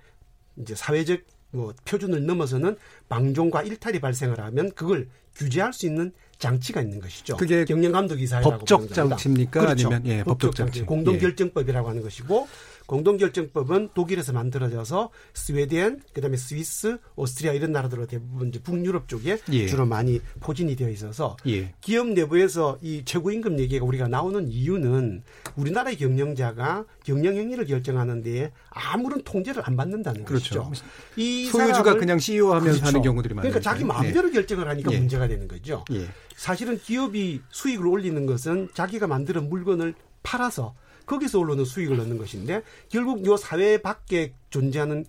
[0.57, 1.19] 이제 사회적
[1.51, 2.77] 뭐 표준을 넘어서는
[3.07, 7.37] 방종과 일탈이 발생을 하면 그걸 규제할 수 있는 장치가 있는 것이죠.
[7.37, 8.91] 그게 경영 감독 이사회라고 법적.
[8.91, 9.61] 장치입니까?
[9.61, 9.89] 그렇죠.
[9.89, 10.81] 아니면 예, 법적 장치.
[10.81, 12.47] 공동결정법이라고 하는 것이고
[12.89, 19.67] 공동결정법은 독일에서 만들어져서 스웨덴, 그다음에 스위스, 오스트리아 이런 나라들로 대부분 이제 북유럽 쪽에 예.
[19.67, 21.71] 주로 많이 포진이 되어 있어서 예.
[21.81, 25.21] 기업 내부에서 이 최고임금 얘기가 우리가 나오는 이유는
[25.55, 30.63] 우리나라의 경영자가 경영 행위를 결정하는 데에 아무런 통제를 안 받는다는 그렇죠.
[30.63, 30.85] 것이죠.
[31.15, 32.85] 이 소유주가 그냥 CEO 하면서 그렇죠.
[32.87, 33.51] 하는 경우들이 많아요.
[33.51, 34.97] 그러니까 자기 마음대로 결정을 하니까 예.
[34.97, 35.85] 문제가 되는 거죠.
[35.91, 36.07] 예.
[36.35, 40.73] 사실은 기업이 수익을 올리는 것은 자기가 만드는 물건을 팔아서
[41.09, 45.05] 거기서 올라오는 수익을 얻는 것인데 결국 요 사회 밖에 존재하는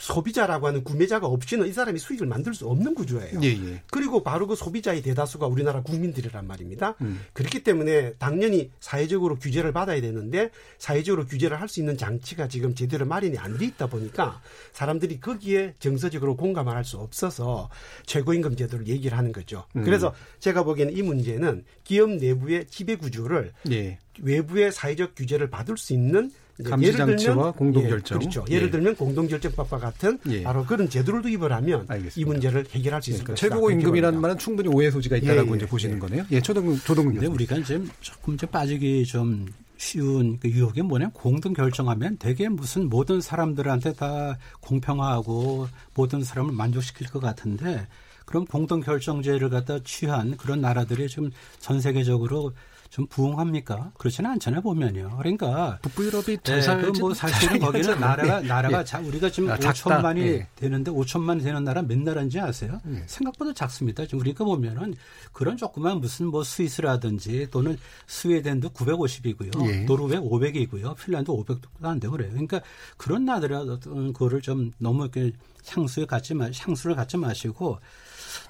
[0.00, 3.38] 소비자라고 하는 구매자가 없이는 이 사람이 수익을 만들 수 없는 구조예요.
[3.42, 3.82] 예, 예.
[3.90, 6.96] 그리고 바로 그 소비자의 대다수가 우리나라 국민들이란 말입니다.
[7.02, 7.20] 음.
[7.34, 13.06] 그렇기 때문에 당연히 사회적으로 규제를 받아야 되는데 사회적으로 규제를 할 수 있는 장치가 지금 제대로
[13.06, 14.40] 마련이 안 돼 있다 보니까
[14.72, 17.68] 사람들이 거기에 정서적으로 공감을 할 수 없어서
[18.06, 19.64] 최고임금 제도를 얘기를 하는 거죠.
[19.76, 19.84] 음.
[19.84, 23.98] 그래서 제가 보기에는 이 문제는 기업 내부의 지배 구조를 예.
[24.20, 26.32] 외부의 사회적 규제를 받을 수 있는
[26.62, 28.16] 감시 예를 들면 장치와 공동결정.
[28.16, 28.44] 예, 그렇죠.
[28.50, 28.54] 예.
[28.54, 30.42] 예를 들면 공동결정법과 같은 예.
[30.42, 32.20] 바로 그런 제도를 도입을 하면 알겠습니다.
[32.20, 33.54] 이 문제를 해결할 수 있을 그러니까 것이다.
[33.54, 35.98] 최고 임금이라는 말은 충분히 오해 소지가 있다라고 예, 예, 이제 보시는 예.
[35.98, 36.24] 거네요.
[36.30, 39.46] 예, 초등 조동 근데 우리가 이제 조금 이제 빠지기 좀
[39.80, 47.08] 쉬운 그 유혹이 뭐냐면 공동 결정하면 되게 무슨 모든 사람들한테 다 공평하고 모든 사람을 만족시킬
[47.08, 47.86] 것 같은데
[48.26, 52.52] 그럼 공동 결정제를 갖다 취한 그런 나라들이 지금 전 세계적으로
[52.90, 53.92] 좀 부흥합니까?
[53.96, 55.16] 그렇지는 않잖아요 보면요.
[55.18, 58.00] 그러니까 북부 유럽이 네, 잘 살지 그뭐 사실은 거기는.
[58.00, 58.46] 나라가 예.
[58.48, 58.84] 나라가 예.
[58.84, 60.02] 자, 우리가 지금 아, 작다.
[60.02, 60.48] 5천만이 예.
[60.56, 62.80] 되는데 5천만 되는 나라 몇 나라인지 아세요?
[62.88, 63.04] 예.
[63.06, 64.04] 생각보다 작습니다.
[64.04, 64.94] 지금 우리가 보면은
[65.32, 67.78] 그런 조그만 무슨 뭐 스위스라든지 또는
[68.08, 69.68] 스웨덴도 950이고요.
[69.68, 69.84] 예.
[69.84, 70.96] 노르웨이 500이고요.
[70.96, 72.30] 핀란드 500도 안 되고 그래요.
[72.30, 72.60] 그러니까
[72.96, 75.30] 그런 나라들의 어떤 거를 좀 너무 이렇게
[75.68, 77.78] 향수에 갖지 마, 향수를 갖지 마시고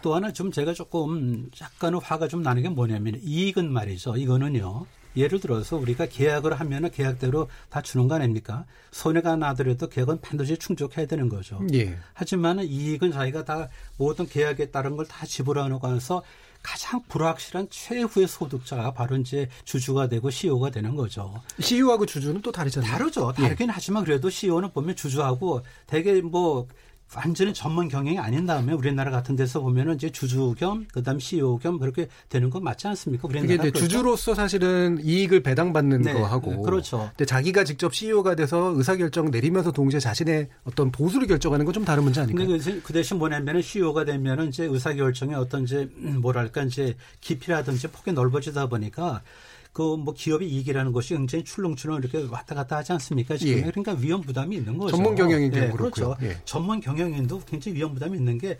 [0.03, 4.16] 또 하나 좀 제가 조금 약간은 화가 좀 나는 게 뭐냐면 이익은 말이죠.
[4.16, 4.87] 이거는요.
[5.16, 8.64] 예를 들어서 우리가 계약을 하면은 계약대로 다 주는 거 아닙니까?
[8.93, 11.61] 손해가 나더라도 계약은 반드시 충족해야 되는 거죠.
[11.74, 11.99] 예.
[12.14, 16.22] 하지만은 이익은 자기가 다 모든 계약에 따른 걸 다 지불하고 나서
[16.62, 21.43] 가장 불확실한 최후의 소득자가 바로 이제 주주가 되고 CEO가 되는 거죠.
[21.59, 22.89] CEO하고 주주는 또 다르잖아요.
[22.93, 23.33] 다르죠.
[23.39, 23.43] 예.
[23.43, 26.68] 다르긴 하지만 그래도 CEO는 보면 주주하고 되게 뭐
[27.17, 31.79] 완전히 전문 경영이 아닌 다음에 우리나라 같은 데서 보면은 이제 주주 겸 그다음 CEO 겸
[31.79, 33.27] 그렇게 되는 거 맞지 않습니까?
[33.27, 33.81] 그게 이제 그렇죠?
[33.81, 37.11] 주주로서 사실은 이익을 배당받는 네, 거 하고 그렇죠.
[37.17, 41.85] 근데 자기가 직접 CEO가 돼서 의사 결정 내리면서 동시에 자신의 어떤 보수를 결정하는 건 좀
[41.85, 42.49] 다른 문제 아닌가요?
[42.49, 47.89] 근데 그 대신 뭐냐면은 CEO가 되면은 이제 의사 결정에 어떤 이제 음, 뭐랄까 이제 깊이라든지
[47.89, 49.23] 폭이 넓어지다 보니까
[49.73, 53.37] 그 뭐 기업의 이익이라는 것이 굉장히 출렁출렁 이렇게 왔다 갔다 하지 않습니까?
[53.37, 53.62] 지금 예.
[53.62, 54.97] 그러니까 위험 부담이 있는 거죠.
[54.97, 55.91] 전문 경영인 예, 경우 그렇고요.
[55.91, 56.16] 그렇죠.
[56.23, 56.41] 예.
[56.45, 58.59] 전문 경영인도 굉장히 위험 부담이 있는 게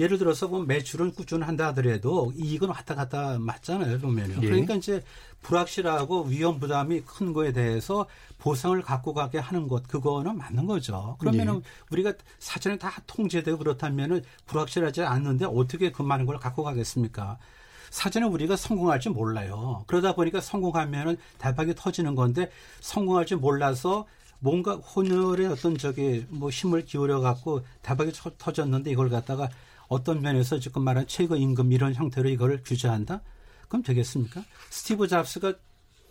[0.00, 4.36] 예를 들어서 뭐 매출은 꾸준한다 하더라도 이익은 왔다 갔다 맞잖아요 보면요.
[4.42, 4.46] 예.
[4.46, 5.02] 그러니까 이제
[5.42, 8.06] 불확실하고 위험 부담이 큰 거에 대해서
[8.38, 11.16] 보상을 갖고 가게 하는 것 그거는 맞는 거죠.
[11.18, 11.60] 그러면은 예.
[11.90, 17.38] 우리가 사전에 다 통제되고 그렇다면은 불확실하지 않는데 어떻게 그 많은 걸 갖고 가겠습니까?
[17.90, 19.84] 사전에 우리가 성공할지 몰라요.
[19.86, 24.06] 그러다 보니까 성공하면은 대박이 터지는 건데 성공할지 몰라서
[24.40, 29.48] 뭔가 혼혈의 어떤 저기 뭐 힘을 기울여 갖고 대박이 터- 터졌는데 이걸 갖다가
[29.88, 33.22] 어떤 면에서 지금 말한 최고 임금 이런 형태로 이걸 규제한다?
[33.68, 34.42] 그럼 되겠습니까?
[34.70, 35.54] 스티브 잡스가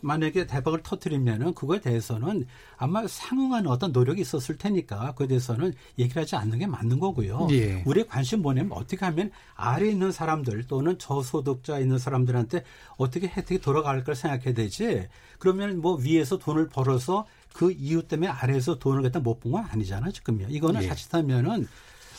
[0.01, 2.45] 만약에 대박을 터뜨리면은 그거에 대해서는
[2.77, 7.47] 아마 상응하는 어떤 노력이 있었을 테니까 그에 대해서는 얘기를 하지 않는 게 맞는 거고요.
[7.51, 7.83] 예.
[7.85, 12.63] 우리의 관심 뭐냐면 어떻게 하면 아래 있는 사람들 또는 저소득자 있는 사람들한테
[12.97, 15.07] 어떻게 혜택이 돌아갈 걸 생각해야 되지.
[15.39, 20.11] 그러면 뭐 위에서 돈을 벌어서 그 이유 때문에 아래에서 돈을 갖다 못 본 건 아니잖아
[20.11, 20.47] 지금요.
[20.49, 20.87] 이거는 예.
[20.87, 21.67] 자칫하면은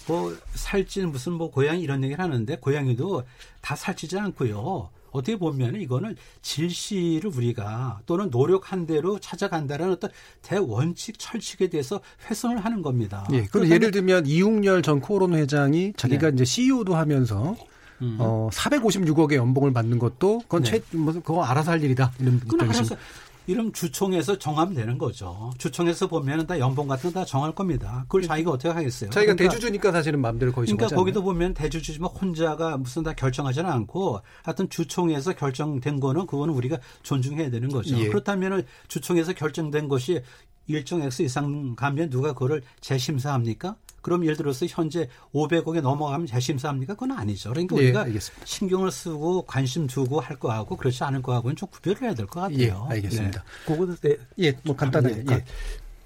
[0.08, 3.22] 뭐 살찐 무슨 뭐 고양이 이런 얘기를 하는데 고양이도
[3.60, 4.90] 다 살찌지 않고요.
[5.10, 10.10] 어떻게 보면 이거는 질시를 우리가 또는 노력한 대로 찾아간다는 어떤
[10.42, 13.26] 대원칙 철칙에 대해서 훼손을 하는 겁니다.
[13.32, 13.44] 예.
[13.46, 16.34] 그럼 예를 들면 이웅열 전 코오론 회장이 자기가 네.
[16.34, 17.56] 이제 CEO도 하면서
[18.00, 18.16] 음.
[18.20, 20.70] 어 456억의 연봉을 받는 것도 그건 네.
[20.70, 22.12] 최, 뭐 그거 알아서 할 일이다.
[22.20, 22.60] 이런 그건?
[22.62, 22.96] 알아서
[23.48, 25.50] 이런 주총에서 정하면 되는 거죠.
[25.58, 28.04] 주총에서 보면은 다 연봉 같은 거 다 정할 겁니다.
[28.06, 29.08] 그걸 자기가 어떻게 하겠어요?
[29.10, 34.20] 자기가 그러니까 대주주니까 사실은 마음대로 거의 그러니까 거기도 보면 대주주지만 혼자가 무슨 다 결정하지는 않고
[34.44, 37.96] 하여튼 주총에서 결정된 거는 그거는 우리가 존중해야 되는 거죠.
[37.98, 38.08] 예.
[38.08, 40.20] 그렇다면은 주총에서 결정된 것이
[40.68, 43.76] 일정 액수 이상 가면 누가 그거를 재심사합니까?
[44.00, 46.94] 그럼 예를 들어서 현재 500억에 넘어가면 재심사합니까?
[46.94, 47.50] 그건 아니죠.
[47.50, 48.46] 그러니까 예, 우리가 알겠습니다.
[48.46, 52.86] 신경을 쓰고 관심 두고 할 거하고 그렇지 않은 거하고는 좀 구별을 해야 될 것 같아요.
[52.90, 53.42] 예, 알겠습니다.
[53.66, 54.16] 그거는 네.
[54.38, 55.24] 예, 뭐 간단하게.
[55.24, 55.44] 네, 예.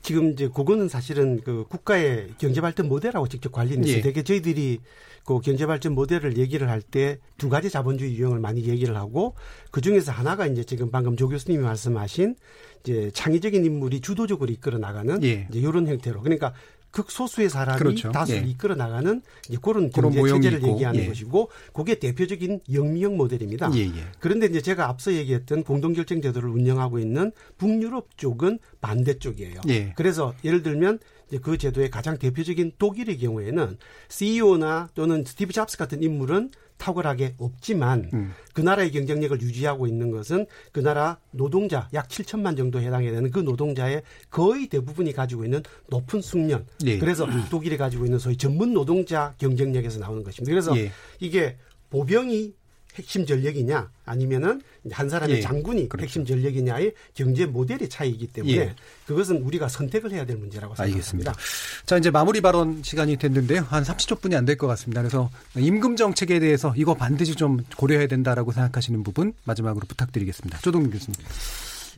[0.03, 3.99] 지금 이제 그거는 사실은 그 국가의 경제 발전 모델하고 직접 관련이 있어요.
[3.99, 4.01] 예.
[4.03, 4.81] 되게 저희들이
[5.25, 9.35] 그 경제 발전 모델을 얘기를 할 때 두 가지 자본주의 유형을 많이 얘기를 하고
[9.71, 12.35] 그 중에서 하나가 이제 지금 방금 조 교수님이 말씀하신
[12.83, 15.47] 이제 창의적인 인물이 주도적으로 이끌어 나가는 예.
[15.49, 16.53] 이제 이런 형태로 그러니까
[16.93, 18.13] 극소수의 사람이 그렇죠.
[18.13, 18.51] 다수를 예.
[18.51, 21.09] 이끌어 나가는 이제 그런 경제 체제를 얘기하는 예.
[21.09, 23.71] 것이고 그게 대표적인 영미형 모델입니다.
[23.75, 24.07] 예, 예.
[24.21, 29.63] 그런데 이제 제가 앞서 얘기했던 공동결정 제도를 운영하고 있는 북유럽 쪽은 반대 쪽이에요.
[29.69, 29.93] 예.
[29.97, 33.79] 그래서 예를 들면 이제 그 제도의 가장 대표적인 독일의 경우에는
[34.09, 36.51] CEO나 또는 스티브 잡스 같은 인물은
[36.83, 38.35] 탁월하게 없지만 음.
[38.53, 43.39] 그 나라의 경쟁력을 유지하고 있는 것은 그 나라 노동자 약 7천만 정도 해당이 되는 그
[43.39, 46.67] 노동자의 거의 대부분이 가지고 있는 높은 숙련.
[46.85, 46.99] 예.
[46.99, 50.51] 그래서 독일이 가지고 있는 소위 전문 노동자 경쟁력에서 나오는 것입니다.
[50.51, 50.91] 그래서 예.
[51.21, 51.57] 이게
[51.91, 52.53] 보병이
[52.97, 55.41] 핵심 전력이냐 아니면은 한 사람의 예.
[55.41, 56.05] 장군이 그렇죠.
[56.05, 58.75] 핵심 전력이냐의 경제 모델의 차이이기 때문에 예.
[59.07, 61.33] 그것은 우리가 선택을 해야 될 문제라고 알겠습니다.
[61.33, 61.87] 생각합니다.
[61.87, 63.63] 자, 이제 마무리 발언 시간이 됐는데요.
[63.69, 65.01] 한 30초뿐이 안 될 것 같습니다.
[65.01, 70.59] 그래서 임금 정책에 대해서 이거 반드시 좀 고려해야 된다라고 생각하시는 부분 마지막으로 부탁드리겠습니다.
[70.61, 71.15] 조동민 교수님.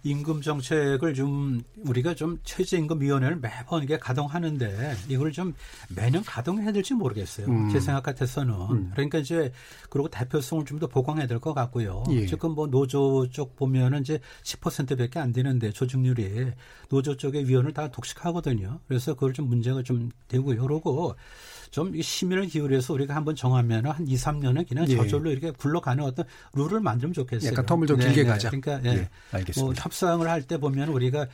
[0.05, 5.55] 임금 정책을 좀 우리가 좀 최저임금위원회를 매번 이게 가동하는데 이걸 좀
[5.89, 7.47] 매년 가동해야 될지 모르겠어요.
[7.47, 7.71] 음.
[7.71, 9.51] 제 생각 같아서는 그러니까 이제
[9.89, 12.05] 그리고 대표성을 좀 더 보강해야 될 것 같고요.
[12.11, 12.27] 예.
[12.27, 16.51] 지금 뭐 노조 쪽 보면은 이제 10%밖에 안 되는데 조직률이
[16.89, 18.81] 노조 쪽의 위원을 다 독식하거든요.
[18.89, 20.63] 그래서 그걸 좀 문제가 좀 되고요.
[20.63, 21.15] 그러고
[21.75, 24.95] 좀이 시민을 기울여서 우리가 한번 정하면 한 2, 3년은 그냥 예.
[24.95, 27.51] 저절로 이렇게 굴러가는 어떤 룰을 만들면 좋겠어요.
[27.51, 28.29] 약간 텀을 좀 네, 길게 네.
[28.29, 28.49] 가자.
[28.51, 28.97] 그러니까 예.
[28.97, 29.61] 예, 알겠습니다.
[29.61, 31.27] 뭐 협상을 할 때 보면 우리가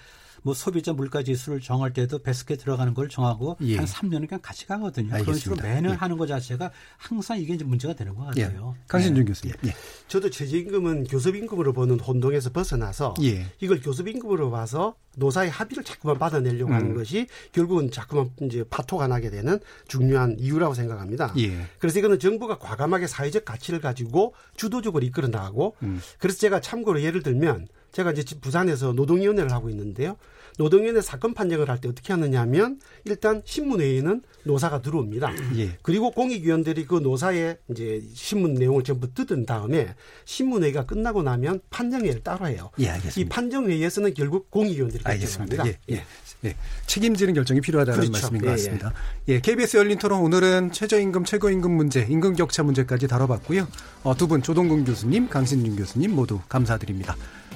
[0.42, 3.76] 뭐 소비자 물가 지수를 정할 때도 베스트에 들어가는 걸 정하고 예.
[3.76, 5.08] 한 3년은 그냥 같이 가거든요.
[5.08, 5.62] 그런 식으로 알겠습니다.
[5.62, 5.96] 매년 예.
[5.96, 8.44] 하는 것 자체가 항상 이게 이제 문제가 되는 것 예.
[8.44, 8.74] 같아요.
[8.88, 9.28] 강신준 네.
[9.28, 9.54] 교수님.
[9.66, 9.74] 예.
[10.08, 13.46] 저도 최저임금은 교섭임금으로 보는 혼동에서 벗어나서 예.
[13.60, 16.94] 이걸 교섭임금으로 봐서 노사의 합의를 자꾸만 받아내려고 하는 음.
[16.94, 21.34] 것이 결국은 자꾸만 이제 파토가 나게 되는 중요한 이유라고 생각합니다.
[21.38, 21.66] 예.
[21.78, 26.00] 그래서 이거는 정부가 과감하게 사회적 가치를 가지고 주도적으로 이끌어 나가고 음.
[26.18, 30.16] 그래서 제가 참고로 예를 들면 제가 이제 부산에서 노동위원회를 하고 있는데요.
[30.58, 35.32] 노동위원회 사건 판정을 할 때 어떻게 하느냐면 일단 신문회의는 노사가 들어옵니다.
[35.56, 35.78] 예.
[35.80, 39.94] 그리고 공익위원들이 그 노사의 이제 신문 내용을 전부 뜯은 다음에
[40.26, 42.70] 신문회의가 끝나고 나면 판정회의를 따로 해요.
[42.80, 43.20] 예, 알겠습니다.
[43.20, 45.02] 이 판정회의에서는 결국 공익위원들이.
[45.04, 45.66] 결정합니다.
[45.66, 46.04] 예, 예.
[46.44, 46.56] 예.
[46.86, 48.12] 책임지는 결정이 필요하다는 그렇죠.
[48.12, 48.92] 말씀인 것 예, 같습니다.
[49.28, 53.66] 예, KBS 열린 토론 오늘은 최저임금, 최고임금 문제, 임금 격차 문제까지 다뤄봤고요.
[54.02, 57.16] 어, 두분 조동근 교수님, 강신준 교수님 모두 감사드립니다.